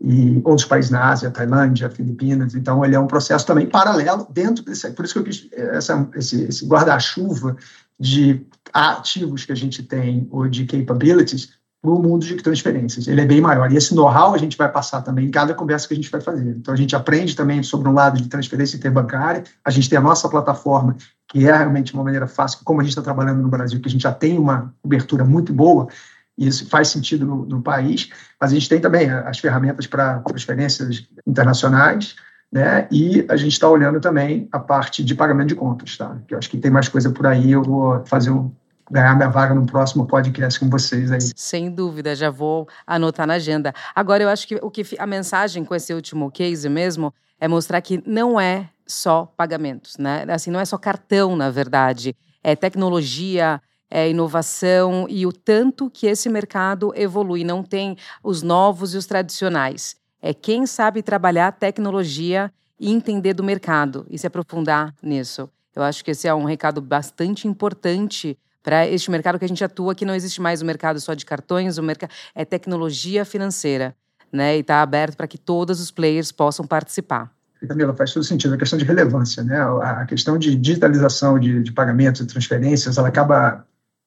e 0.00 0.40
outros 0.44 0.66
países 0.66 0.90
na 0.90 1.10
Ásia, 1.10 1.30
Tailândia, 1.30 1.90
Filipinas. 1.90 2.54
Então, 2.54 2.84
ele 2.84 2.94
é 2.94 3.00
um 3.00 3.06
processo 3.06 3.46
também 3.46 3.66
paralelo 3.66 4.26
dentro 4.30 4.64
desse. 4.64 4.90
Por 4.90 5.04
isso 5.04 5.14
que 5.14 5.20
eu 5.20 5.24
quis 5.24 5.48
essa, 5.52 6.08
esse, 6.14 6.44
esse 6.44 6.66
guarda-chuva 6.66 7.56
de 7.98 8.44
ativos 8.72 9.44
que 9.44 9.52
a 9.52 9.56
gente 9.56 9.82
tem, 9.82 10.28
ou 10.30 10.48
de 10.48 10.66
capabilities, 10.66 11.50
para 11.80 11.90
o 11.90 12.02
mundo 12.02 12.24
de 12.24 12.34
transferências. 12.36 13.06
Ele 13.06 13.20
é 13.20 13.26
bem 13.26 13.42
maior. 13.42 13.70
E 13.70 13.76
esse 13.76 13.94
know-how 13.94 14.34
a 14.34 14.38
gente 14.38 14.56
vai 14.56 14.72
passar 14.72 15.02
também 15.02 15.26
em 15.26 15.30
cada 15.30 15.52
conversa 15.52 15.86
que 15.86 15.92
a 15.92 15.96
gente 15.96 16.10
vai 16.10 16.20
fazer. 16.20 16.56
Então, 16.56 16.72
a 16.72 16.76
gente 16.76 16.96
aprende 16.96 17.36
também 17.36 17.62
sobre 17.62 17.88
um 17.88 17.92
lado 17.92 18.20
de 18.20 18.28
transferência 18.28 18.76
interbancária. 18.76 19.44
A 19.62 19.70
gente 19.70 19.88
tem 19.88 19.98
a 19.98 20.02
nossa 20.02 20.26
plataforma, 20.28 20.96
que 21.28 21.46
é 21.46 21.54
realmente 21.54 21.92
uma 21.92 22.02
maneira 22.02 22.26
fácil, 22.26 22.60
como 22.64 22.80
a 22.80 22.82
gente 22.82 22.92
está 22.92 23.02
trabalhando 23.02 23.42
no 23.42 23.48
Brasil, 23.48 23.80
que 23.80 23.88
a 23.88 23.90
gente 23.90 24.02
já 24.02 24.12
tem 24.12 24.38
uma 24.38 24.74
cobertura 24.82 25.24
muito 25.24 25.52
boa, 25.52 25.88
isso 26.36 26.68
faz 26.68 26.88
sentido 26.88 27.24
no, 27.24 27.46
no, 27.46 27.62
país, 27.62 28.08
mas 28.40 28.50
a 28.50 28.54
gente 28.54 28.68
tem 28.68 28.80
também 28.80 29.08
as 29.08 29.38
ferramentas 29.38 29.86
para 29.86 30.18
transferências 30.20 31.06
internacionais, 31.26 32.16
né? 32.52 32.88
E 32.90 33.24
a 33.28 33.36
gente 33.36 33.52
está 33.52 33.68
olhando 33.68 34.00
também 34.00 34.48
a 34.52 34.58
parte 34.58 35.04
de 35.04 35.14
pagamento 35.14 35.48
de 35.48 35.54
contas, 35.54 35.96
tá? 35.96 36.16
Que 36.26 36.34
eu 36.34 36.38
acho 36.38 36.50
que 36.50 36.58
tem 36.58 36.70
mais 36.70 36.88
coisa 36.88 37.10
por 37.10 37.26
aí. 37.26 37.52
Eu 37.52 37.62
vou 37.62 38.04
fazer 38.06 38.30
um 38.30 38.50
ganhar 38.90 39.14
minha 39.16 39.28
vaga 39.28 39.54
no 39.54 39.66
próximo 39.66 40.06
podcast 40.06 40.60
com 40.60 40.68
vocês 40.68 41.10
aí. 41.10 41.20
Sem 41.34 41.70
dúvida, 41.70 42.14
já 42.14 42.30
vou 42.30 42.68
anotar 42.86 43.26
na 43.26 43.34
agenda. 43.34 43.72
Agora, 43.94 44.22
eu 44.22 44.28
acho 44.28 44.46
que 44.46 44.56
o 44.56 44.70
que 44.70 44.84
a 44.98 45.06
mensagem 45.06 45.64
com 45.64 45.74
esse 45.74 45.92
último 45.94 46.30
case 46.30 46.68
mesmo 46.68 47.12
é 47.40 47.48
mostrar 47.48 47.80
que 47.80 48.02
não 48.06 48.38
é 48.38 48.68
só 48.86 49.32
pagamentos, 49.36 49.96
né? 49.96 50.24
Assim, 50.28 50.50
não 50.50 50.60
é 50.60 50.64
só 50.64 50.76
cartão, 50.76 51.34
na 51.34 51.50
verdade. 51.50 52.14
É 52.42 52.54
tecnologia, 52.54 53.60
é 53.94 54.10
inovação 54.10 55.06
e 55.08 55.24
o 55.24 55.32
tanto 55.32 55.88
que 55.88 56.08
esse 56.08 56.28
mercado 56.28 56.92
evolui. 56.96 57.44
Não 57.44 57.62
tem 57.62 57.96
os 58.24 58.42
novos 58.42 58.92
e 58.92 58.96
os 58.96 59.06
tradicionais. 59.06 59.94
É 60.20 60.34
quem 60.34 60.66
sabe 60.66 61.00
trabalhar 61.00 61.52
tecnologia 61.52 62.52
e 62.78 62.90
entender 62.90 63.34
do 63.34 63.44
mercado 63.44 64.04
e 64.10 64.18
se 64.18 64.26
aprofundar 64.26 64.92
nisso. 65.00 65.48
Eu 65.76 65.84
acho 65.84 66.04
que 66.04 66.10
esse 66.10 66.26
é 66.26 66.34
um 66.34 66.42
recado 66.42 66.80
bastante 66.80 67.46
importante 67.46 68.36
para 68.64 68.84
este 68.84 69.12
mercado 69.12 69.38
que 69.38 69.44
a 69.44 69.48
gente 69.48 69.62
atua, 69.62 69.94
que 69.94 70.04
não 70.04 70.14
existe 70.14 70.40
mais 70.40 70.60
o 70.60 70.64
mercado 70.64 70.98
só 70.98 71.14
de 71.14 71.24
cartões, 71.24 71.78
o 71.78 71.82
mercado 71.82 72.10
é 72.34 72.44
tecnologia 72.44 73.24
financeira, 73.24 73.94
né? 74.32 74.56
E 74.56 74.60
está 74.60 74.82
aberto 74.82 75.16
para 75.16 75.28
que 75.28 75.38
todos 75.38 75.80
os 75.80 75.92
players 75.92 76.32
possam 76.32 76.66
participar. 76.66 77.30
Camila, 77.68 77.94
faz 77.94 78.12
todo 78.12 78.24
sentido. 78.24 78.54
A 78.54 78.58
questão 78.58 78.78
de 78.78 78.84
relevância, 78.84 79.44
né? 79.44 79.56
A 79.82 80.04
questão 80.04 80.36
de 80.36 80.56
digitalização 80.56 81.38
de, 81.38 81.62
de 81.62 81.70
pagamentos 81.70 82.20
e 82.22 82.26
transferências, 82.26 82.98
ela 82.98 83.08
acaba 83.08 83.64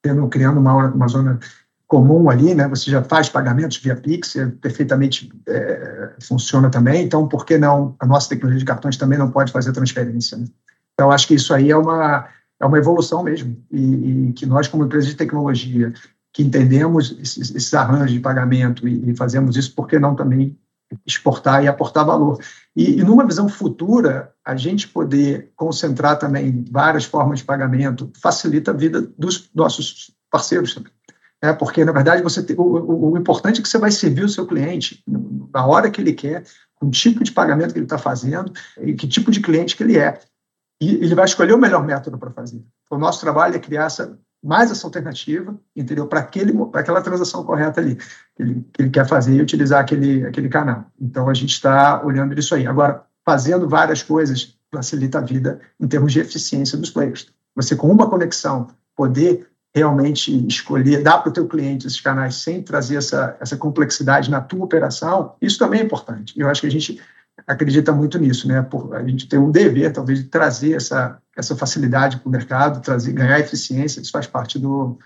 tendo, 0.07 0.27
criando 0.27 0.59
uma, 0.59 0.87
uma 0.87 1.07
zona 1.07 1.39
comum 1.85 2.29
ali, 2.29 2.53
né? 2.53 2.67
Você 2.67 2.89
já 2.91 3.03
faz 3.03 3.29
pagamentos 3.29 3.77
via 3.77 3.95
Pix, 3.95 4.35
é 4.35 4.45
perfeitamente 4.47 5.31
é, 5.47 6.13
funciona 6.21 6.69
também. 6.69 7.03
Então, 7.03 7.27
por 7.27 7.45
que 7.45 7.57
não 7.57 7.95
a 7.99 8.05
nossa 8.05 8.29
tecnologia 8.29 8.59
de 8.59 8.65
cartões 8.65 8.97
também 8.97 9.17
não 9.17 9.31
pode 9.31 9.51
fazer 9.51 9.71
transferência? 9.71 10.37
Né? 10.37 10.45
Então, 10.93 11.11
acho 11.11 11.27
que 11.27 11.35
isso 11.35 11.53
aí 11.53 11.71
é 11.71 11.77
uma 11.77 12.27
é 12.59 12.65
uma 12.65 12.79
evolução 12.79 13.21
mesmo, 13.21 13.55
e, 13.71 14.29
e, 14.29 14.33
que 14.33 14.43
nós, 14.47 14.67
como 14.67 14.83
empresa 14.83 15.05
de 15.05 15.13
tecnologia, 15.13 15.93
que 16.33 16.41
entendemos 16.41 17.15
esses, 17.21 17.53
esses 17.53 17.73
arranjos 17.75 18.13
de 18.13 18.19
pagamento 18.19 18.87
e, 18.87 19.11
e, 19.11 19.15
fazemos 19.15 19.55
isso, 19.55 19.75
por 19.75 19.87
que 19.87 19.99
não 19.99 20.15
também 20.15 20.57
exportar 21.05 21.63
e 21.63 21.67
aportar 21.67 22.05
valor? 22.05 22.39
E, 22.75 22.99
e, 22.99 23.03
numa 23.03 23.25
visão 23.25 23.47
futura, 23.49 24.33
a 24.45 24.55
gente 24.55 24.87
poder 24.87 25.51
concentrar 25.55 26.17
também 26.17 26.65
várias 26.69 27.05
formas 27.05 27.39
de 27.39 27.45
pagamento 27.45 28.11
facilita 28.21 28.71
a 28.71 28.73
vida 28.73 29.01
dos 29.17 29.49
nossos 29.53 30.11
parceiros 30.29 30.73
também. 30.73 30.91
É, 31.41 31.53
porque, 31.53 31.85
na 31.85 31.91
verdade, 31.91 32.23
você 32.23 32.41
tem, 32.41 32.55
o, 32.55 32.61
o, 32.61 33.11
o 33.11 33.17
importante 33.17 33.59
é 33.59 33.63
que 33.63 33.69
você 33.69 33.77
vai 33.77 33.91
servir 33.91 34.23
o 34.23 34.29
seu 34.29 34.47
cliente 34.47 35.03
na 35.53 35.65
hora 35.65 35.89
que 35.89 36.01
ele 36.01 36.13
quer, 36.13 36.43
com 36.75 36.87
o 36.87 36.91
tipo 36.91 37.23
de 37.23 37.31
pagamento 37.31 37.73
que 37.73 37.79
ele 37.79 37.85
está 37.85 37.97
fazendo 37.97 38.51
e 38.81 38.93
que 38.93 39.07
tipo 39.07 39.31
de 39.31 39.39
cliente 39.39 39.75
que 39.75 39.83
ele 39.83 39.97
é 39.97 40.19
e 40.79 40.95
ele 40.95 41.15
vai 41.15 41.25
escolher 41.25 41.53
o 41.53 41.57
melhor 41.57 41.83
método 41.83 42.17
para 42.17 42.31
fazer. 42.31 42.63
O 42.89 42.97
nosso 42.97 43.19
trabalho 43.19 43.55
é 43.55 43.59
criar 43.59 43.85
essa, 43.85 44.17
mais 44.43 44.71
essa 44.71 44.85
alternativa, 44.85 45.59
entendeu? 45.75 46.07
Para 46.07 46.19
aquela 46.19 47.01
transação 47.01 47.43
correta 47.43 47.81
ali, 47.81 47.95
que 47.95 48.43
ele, 48.43 48.65
que 48.73 48.81
ele 48.81 48.89
quer 48.89 49.07
fazer 49.07 49.35
e 49.35 49.41
utilizar 49.41 49.81
aquele, 49.81 50.25
aquele 50.25 50.49
canal. 50.49 50.85
Então, 50.99 51.29
a 51.29 51.33
gente 51.33 51.51
está 51.51 52.03
olhando 52.03 52.37
isso 52.37 52.53
aí. 52.55 52.67
Agora, 52.67 53.03
fazendo 53.25 53.67
várias 53.67 54.03
coisas 54.03 54.57
facilita 54.73 55.19
a 55.19 55.21
vida 55.21 55.59
em 55.79 55.87
termos 55.87 56.11
de 56.13 56.19
eficiência 56.19 56.77
dos 56.77 56.89
players. 56.89 57.27
Você, 57.55 57.75
com 57.75 57.89
uma 57.89 58.09
conexão, 58.09 58.67
poder 58.95 59.47
realmente 59.73 60.45
escolher, 60.47 61.03
dar 61.03 61.19
para 61.19 61.29
o 61.29 61.33
teu 61.33 61.47
cliente 61.47 61.85
esses 61.85 62.01
canais 62.01 62.35
sem 62.35 62.63
trazer 62.63 62.95
essa, 62.95 63.37
essa 63.39 63.55
complexidade 63.55 64.29
na 64.31 64.41
tua 64.41 64.65
operação, 64.65 65.35
isso 65.41 65.59
também 65.59 65.81
é 65.81 65.83
importante. 65.83 66.33
Eu 66.37 66.49
acho 66.49 66.61
que 66.61 66.67
a 66.67 66.71
gente 66.71 66.99
acredita 67.45 67.91
muito 67.91 68.17
nisso, 68.17 68.47
né? 68.47 68.61
Por, 68.61 68.95
a 68.95 69.07
gente 69.07 69.27
tem 69.27 69.39
um 69.39 69.51
dever, 69.51 69.91
talvez, 69.91 70.19
de 70.19 70.25
trazer 70.25 70.73
essa, 70.73 71.19
essa 71.35 71.55
facilidade 71.55 72.17
para 72.17 72.27
o 72.27 72.31
mercado, 72.31 72.81
trazer, 72.81 73.13
ganhar 73.13 73.39
eficiência, 73.39 74.01
isso 74.01 74.11
faz 74.11 74.25
parte 74.25 74.57
do, 74.57 74.97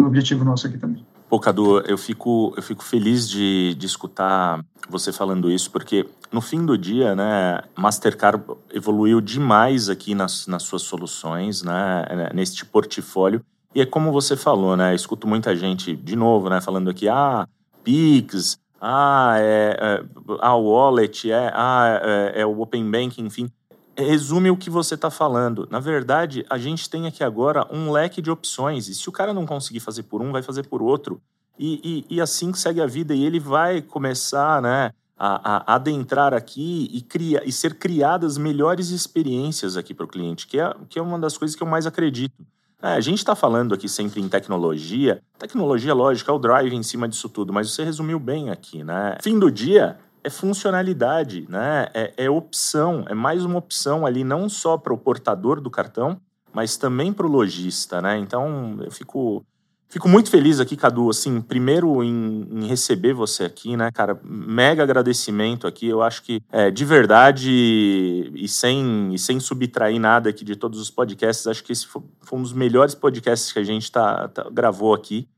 do 0.00 0.06
objetivo 0.06 0.44
nosso 0.44 0.66
aqui 0.66 0.78
também. 0.78 1.06
Pô, 1.28 1.40
Cadu, 1.40 1.80
eu 1.80 1.98
fico, 1.98 2.52
eu 2.56 2.62
fico 2.62 2.84
feliz 2.84 3.28
de, 3.28 3.74
de 3.74 3.86
escutar 3.86 4.64
você 4.88 5.12
falando 5.12 5.50
isso, 5.50 5.70
porque 5.72 6.08
no 6.30 6.40
fim 6.40 6.64
do 6.64 6.78
dia, 6.78 7.16
né, 7.16 7.62
Mastercard 7.76 8.44
evoluiu 8.72 9.20
demais 9.20 9.88
aqui 9.88 10.14
nas, 10.14 10.46
nas 10.46 10.62
suas 10.62 10.82
soluções, 10.82 11.62
né, 11.62 12.30
neste 12.32 12.64
portfólio. 12.64 13.44
E 13.74 13.80
é 13.80 13.86
como 13.86 14.12
você 14.12 14.36
falou, 14.36 14.76
né, 14.76 14.92
eu 14.92 14.96
escuto 14.96 15.26
muita 15.26 15.56
gente, 15.56 15.96
de 15.96 16.14
novo, 16.14 16.48
né, 16.48 16.60
falando 16.60 16.90
aqui, 16.90 17.08
ah, 17.08 17.48
Pix, 17.82 18.58
ah, 18.80 19.36
é, 19.38 19.76
é 19.80 20.04
ah, 20.40 20.54
o 20.54 20.70
wallet, 20.70 21.30
é, 21.30 21.50
ah, 21.54 22.00
é, 22.02 22.40
é 22.42 22.46
o 22.46 22.60
open 22.60 22.90
banking, 22.90 23.24
enfim. 23.24 23.50
Resume 23.96 24.50
o 24.50 24.56
que 24.56 24.68
você 24.68 24.94
está 24.94 25.10
falando. 25.10 25.66
Na 25.70 25.80
verdade, 25.80 26.44
a 26.50 26.58
gente 26.58 26.88
tem 26.88 27.06
aqui 27.06 27.24
agora 27.24 27.66
um 27.70 27.90
leque 27.90 28.20
de 28.20 28.30
opções. 28.30 28.88
E 28.88 28.94
se 28.94 29.08
o 29.08 29.12
cara 29.12 29.32
não 29.32 29.46
conseguir 29.46 29.80
fazer 29.80 30.02
por 30.02 30.20
um, 30.20 30.32
vai 30.32 30.42
fazer 30.42 30.64
por 30.64 30.82
outro. 30.82 31.20
E, 31.58 32.04
e, 32.10 32.16
e 32.16 32.20
assim 32.20 32.52
segue 32.52 32.80
a 32.82 32.86
vida. 32.86 33.14
E 33.14 33.24
ele 33.24 33.40
vai 33.40 33.80
começar 33.80 34.60
né, 34.60 34.90
a, 35.16 35.72
a 35.72 35.74
adentrar 35.76 36.34
aqui 36.34 36.90
e, 36.92 37.00
cria, 37.00 37.42
e 37.44 37.50
ser 37.50 37.78
criadas 37.78 38.36
melhores 38.36 38.90
experiências 38.90 39.76
aqui 39.76 39.94
para 39.94 40.04
o 40.04 40.08
cliente, 40.08 40.46
que 40.46 40.60
é, 40.60 40.74
que 40.88 40.98
é 40.98 41.02
uma 41.02 41.18
das 41.18 41.38
coisas 41.38 41.56
que 41.56 41.62
eu 41.62 41.66
mais 41.66 41.86
acredito. 41.86 42.46
É, 42.82 42.88
a 42.88 43.00
gente 43.00 43.18
está 43.18 43.34
falando 43.34 43.74
aqui 43.74 43.88
sempre 43.88 44.20
em 44.20 44.28
tecnologia. 44.28 45.22
Tecnologia, 45.38 45.94
lógico, 45.94 46.30
é 46.30 46.34
o 46.34 46.38
drive 46.38 46.74
em 46.74 46.82
cima 46.82 47.08
disso 47.08 47.28
tudo, 47.28 47.52
mas 47.52 47.70
você 47.70 47.82
resumiu 47.84 48.18
bem 48.18 48.50
aqui, 48.50 48.84
né? 48.84 49.16
Fim 49.22 49.38
do 49.38 49.50
dia 49.50 49.98
é 50.22 50.28
funcionalidade, 50.28 51.46
né? 51.48 51.88
É, 51.94 52.12
é 52.16 52.30
opção, 52.30 53.04
é 53.08 53.14
mais 53.14 53.44
uma 53.44 53.58
opção 53.58 54.04
ali, 54.04 54.24
não 54.24 54.48
só 54.48 54.76
para 54.76 54.92
o 54.92 54.98
portador 54.98 55.60
do 55.60 55.70
cartão, 55.70 56.20
mas 56.52 56.76
também 56.76 57.12
para 57.12 57.26
o 57.26 57.30
lojista, 57.30 58.02
né? 58.02 58.18
Então, 58.18 58.76
eu 58.82 58.90
fico 58.90 59.44
Fico 59.88 60.08
muito 60.08 60.30
feliz 60.30 60.58
aqui, 60.58 60.76
Cadu, 60.76 61.08
assim, 61.08 61.40
primeiro 61.40 62.02
em, 62.02 62.48
em, 62.50 62.66
receber 62.66 63.12
você 63.12 63.44
aqui, 63.44 63.76
né, 63.76 63.90
cara? 63.92 64.18
Mega 64.24 64.82
agradecimento 64.82 65.66
aqui. 65.66 65.86
Eu 65.86 66.02
acho 66.02 66.22
que, 66.22 66.42
é, 66.50 66.70
de 66.70 66.84
verdade, 66.84 67.50
e 68.34 68.48
sem, 68.48 69.14
e 69.14 69.18
sem 69.18 69.38
subtrair 69.38 70.00
nada 70.00 70.28
aqui 70.28 70.44
de 70.44 70.56
todos 70.56 70.80
os 70.80 70.90
podcasts, 70.90 71.46
acho 71.46 71.62
que 71.62 71.72
esse 71.72 71.86
foi, 71.86 72.02
um 72.32 72.42
dos 72.42 72.52
melhores 72.52 72.96
podcasts 72.96 73.52
que 73.52 73.60
a 73.60 73.64
gente 73.64 73.90
tá, 73.90 74.28
tá, 74.28 74.48
gravou 74.50 74.92
aqui. 74.92 75.28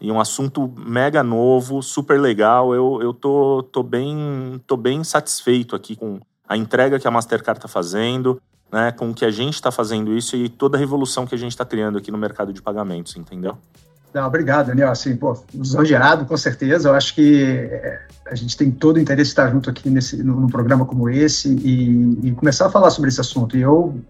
E 0.00 0.10
um 0.10 0.20
assunto 0.20 0.72
mega 0.78 1.22
novo, 1.22 1.82
super 1.82 2.18
legal. 2.18 2.74
Eu, 2.74 3.00
eu 3.02 3.12
tô, 3.12 3.62
tô, 3.64 3.82
bem, 3.82 4.60
tô 4.66 4.76
bem 4.76 5.04
satisfeito 5.04 5.76
aqui 5.76 5.96
com 5.96 6.18
a 6.48 6.56
entrega 6.56 6.98
que 6.98 7.06
a 7.06 7.10
Mastercard 7.10 7.58
está 7.58 7.68
fazendo, 7.68 8.40
né, 8.72 8.90
com 8.92 9.10
o 9.10 9.14
que 9.14 9.24
a 9.24 9.30
gente 9.30 9.54
está 9.54 9.70
fazendo 9.70 10.16
isso 10.16 10.34
e 10.34 10.48
toda 10.48 10.78
a 10.78 10.80
revolução 10.80 11.26
que 11.26 11.34
a 11.34 11.38
gente 11.38 11.52
está 11.52 11.64
criando 11.64 11.98
aqui 11.98 12.10
no 12.10 12.16
mercado 12.16 12.52
de 12.52 12.62
pagamentos, 12.62 13.16
entendeu? 13.16 13.58
Não, 14.12 14.26
obrigado, 14.26 14.68
Daniel. 14.68 14.90
Assim, 14.90 15.16
pô, 15.16 15.36
lisonjeado, 15.54 16.24
com 16.24 16.36
certeza. 16.36 16.88
Eu 16.88 16.94
acho 16.94 17.14
que 17.14 17.42
é, 17.70 18.00
a 18.26 18.34
gente 18.34 18.56
tem 18.56 18.70
todo 18.70 18.96
o 18.96 19.00
interesse 19.00 19.28
de 19.28 19.32
estar 19.32 19.50
junto 19.50 19.68
aqui 19.68 19.90
nesse, 19.90 20.22
num 20.22 20.46
programa 20.48 20.84
como 20.84 21.08
esse 21.08 21.48
e, 21.48 22.28
e, 22.28 22.32
começar 22.32 22.66
a 22.66 22.70
falar 22.70 22.90
sobre 22.90 23.08
esse 23.08 23.20
assunto. 23.20 23.56
E 23.56 23.60
eu 23.60 24.00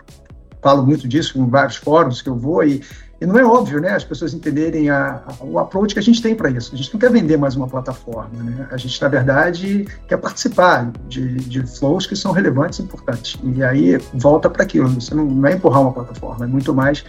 falo 0.62 0.84
muito 0.84 1.06
disso 1.06 1.38
em 1.38 1.48
vários 1.48 1.76
fóruns 1.76 2.22
que 2.22 2.28
eu 2.28 2.36
vou 2.36 2.64
e, 2.64 2.82
e 3.20 3.26
não 3.26 3.36
é 3.36 3.44
óbvio, 3.44 3.80
né, 3.80 3.90
as 3.90 4.04
pessoas 4.04 4.32
entenderem 4.32 4.90
a, 4.90 5.22
a, 5.26 5.44
o 5.44 5.58
approach 5.58 5.92
que 5.92 5.98
a 5.98 6.02
gente 6.02 6.22
tem 6.22 6.36
para 6.36 6.50
isso. 6.50 6.72
A 6.72 6.76
gente 6.76 6.92
não 6.92 7.00
quer 7.00 7.10
vender 7.10 7.36
mais 7.36 7.56
uma 7.56 7.66
plataforma, 7.66 8.42
né? 8.42 8.68
A 8.70 8.76
gente, 8.76 9.00
na 9.02 9.08
verdade, 9.08 9.86
quer 10.06 10.16
participar 10.18 10.92
de, 11.08 11.34
de 11.34 11.66
flows 11.66 12.06
que 12.06 12.14
são 12.14 12.30
relevantes 12.30 12.78
e 12.78 12.82
importantes. 12.82 13.36
E 13.42 13.62
aí 13.62 13.98
volta 14.14 14.48
para 14.48 14.62
aquilo. 14.62 14.88
Você 14.88 15.14
não, 15.14 15.24
não 15.24 15.48
é 15.48 15.54
empurrar 15.54 15.82
uma 15.82 15.92
plataforma, 15.92 16.44
é 16.44 16.48
muito 16.48 16.72
mais 16.72 17.04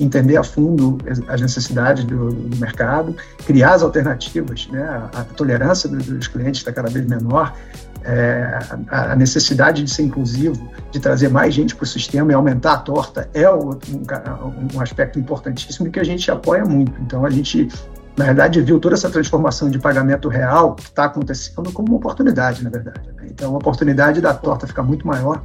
entender 0.00 0.36
a 0.36 0.44
fundo 0.44 0.98
as 1.28 1.40
necessidades 1.40 2.04
do, 2.04 2.32
do 2.32 2.56
mercado, 2.56 3.16
criar 3.46 3.74
as 3.74 3.82
alternativas, 3.82 4.68
né? 4.70 4.82
a, 4.82 5.20
a 5.20 5.24
tolerância 5.24 5.88
dos 5.88 6.28
clientes 6.28 6.60
está 6.60 6.72
cada 6.72 6.88
vez 6.88 7.06
menor, 7.06 7.54
é, 8.04 8.58
a, 8.88 9.14
necessidade 9.14 9.82
de 9.82 9.90
ser 9.90 10.02
inclusivo, 10.02 10.68
de 10.90 10.98
trazer 10.98 11.28
mais 11.28 11.54
gente 11.54 11.74
para 11.74 11.84
o 11.84 11.86
sistema 11.86 12.32
e 12.32 12.34
aumentar 12.34 12.72
a 12.72 12.78
torta 12.78 13.28
é 13.32 13.48
um, 13.50 13.78
um 14.74 14.80
aspecto 14.80 15.18
importantíssimo 15.18 15.90
que 15.90 16.00
a 16.00 16.04
gente 16.04 16.30
apoia 16.30 16.64
muito. 16.64 17.00
Então, 17.00 17.24
a 17.24 17.30
gente 17.30 17.68
na 18.16 18.26
verdade, 18.26 18.60
viu 18.60 18.78
toda 18.78 18.94
essa 18.94 19.08
transformação 19.08 19.70
de 19.70 19.78
pagamento 19.78 20.28
real 20.28 20.74
que 20.74 20.82
está 20.82 21.04
acontecendo 21.04 21.72
como 21.72 21.88
uma 21.88 21.96
oportunidade, 21.96 22.62
na 22.62 22.68
verdade. 22.68 23.08
Né? 23.16 23.28
Então, 23.30 23.54
a 23.54 23.56
oportunidade 23.56 24.20
da 24.20 24.34
torta 24.34 24.66
ficar 24.66 24.82
muito 24.82 25.06
maior 25.06 25.42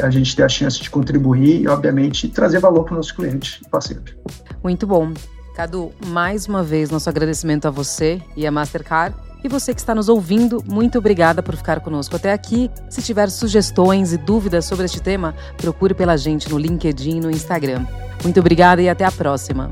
a 0.00 0.10
gente 0.10 0.34
ter 0.34 0.42
a 0.42 0.48
chance 0.48 0.80
de 0.80 0.90
contribuir 0.90 1.62
e, 1.62 1.68
obviamente, 1.68 2.28
trazer 2.28 2.58
valor 2.58 2.84
para 2.84 2.92
os 2.92 2.96
nossos 2.96 3.12
clientes 3.12 3.60
e 3.64 3.68
parceiros. 3.68 4.14
Muito 4.62 4.86
bom. 4.86 5.12
Cadu, 5.54 5.92
mais 6.06 6.46
uma 6.46 6.62
vez, 6.62 6.90
nosso 6.90 7.08
agradecimento 7.08 7.66
a 7.66 7.70
você 7.70 8.20
e 8.36 8.46
a 8.46 8.50
Mastercard. 8.50 9.16
E 9.42 9.48
você 9.48 9.72
que 9.72 9.80
está 9.80 9.94
nos 9.94 10.08
ouvindo, 10.08 10.62
muito 10.66 10.98
obrigada 10.98 11.42
por 11.42 11.56
ficar 11.56 11.80
conosco 11.80 12.16
até 12.16 12.32
aqui. 12.32 12.70
Se 12.90 13.00
tiver 13.00 13.30
sugestões 13.30 14.12
e 14.12 14.18
dúvidas 14.18 14.64
sobre 14.64 14.86
este 14.86 15.00
tema, 15.00 15.34
procure 15.56 15.94
pela 15.94 16.16
gente 16.16 16.50
no 16.50 16.58
LinkedIn 16.58 17.18
e 17.18 17.20
no 17.20 17.30
Instagram. 17.30 17.86
Muito 18.22 18.40
obrigada 18.40 18.82
e 18.82 18.88
até 18.88 19.04
a 19.04 19.12
próxima. 19.12 19.70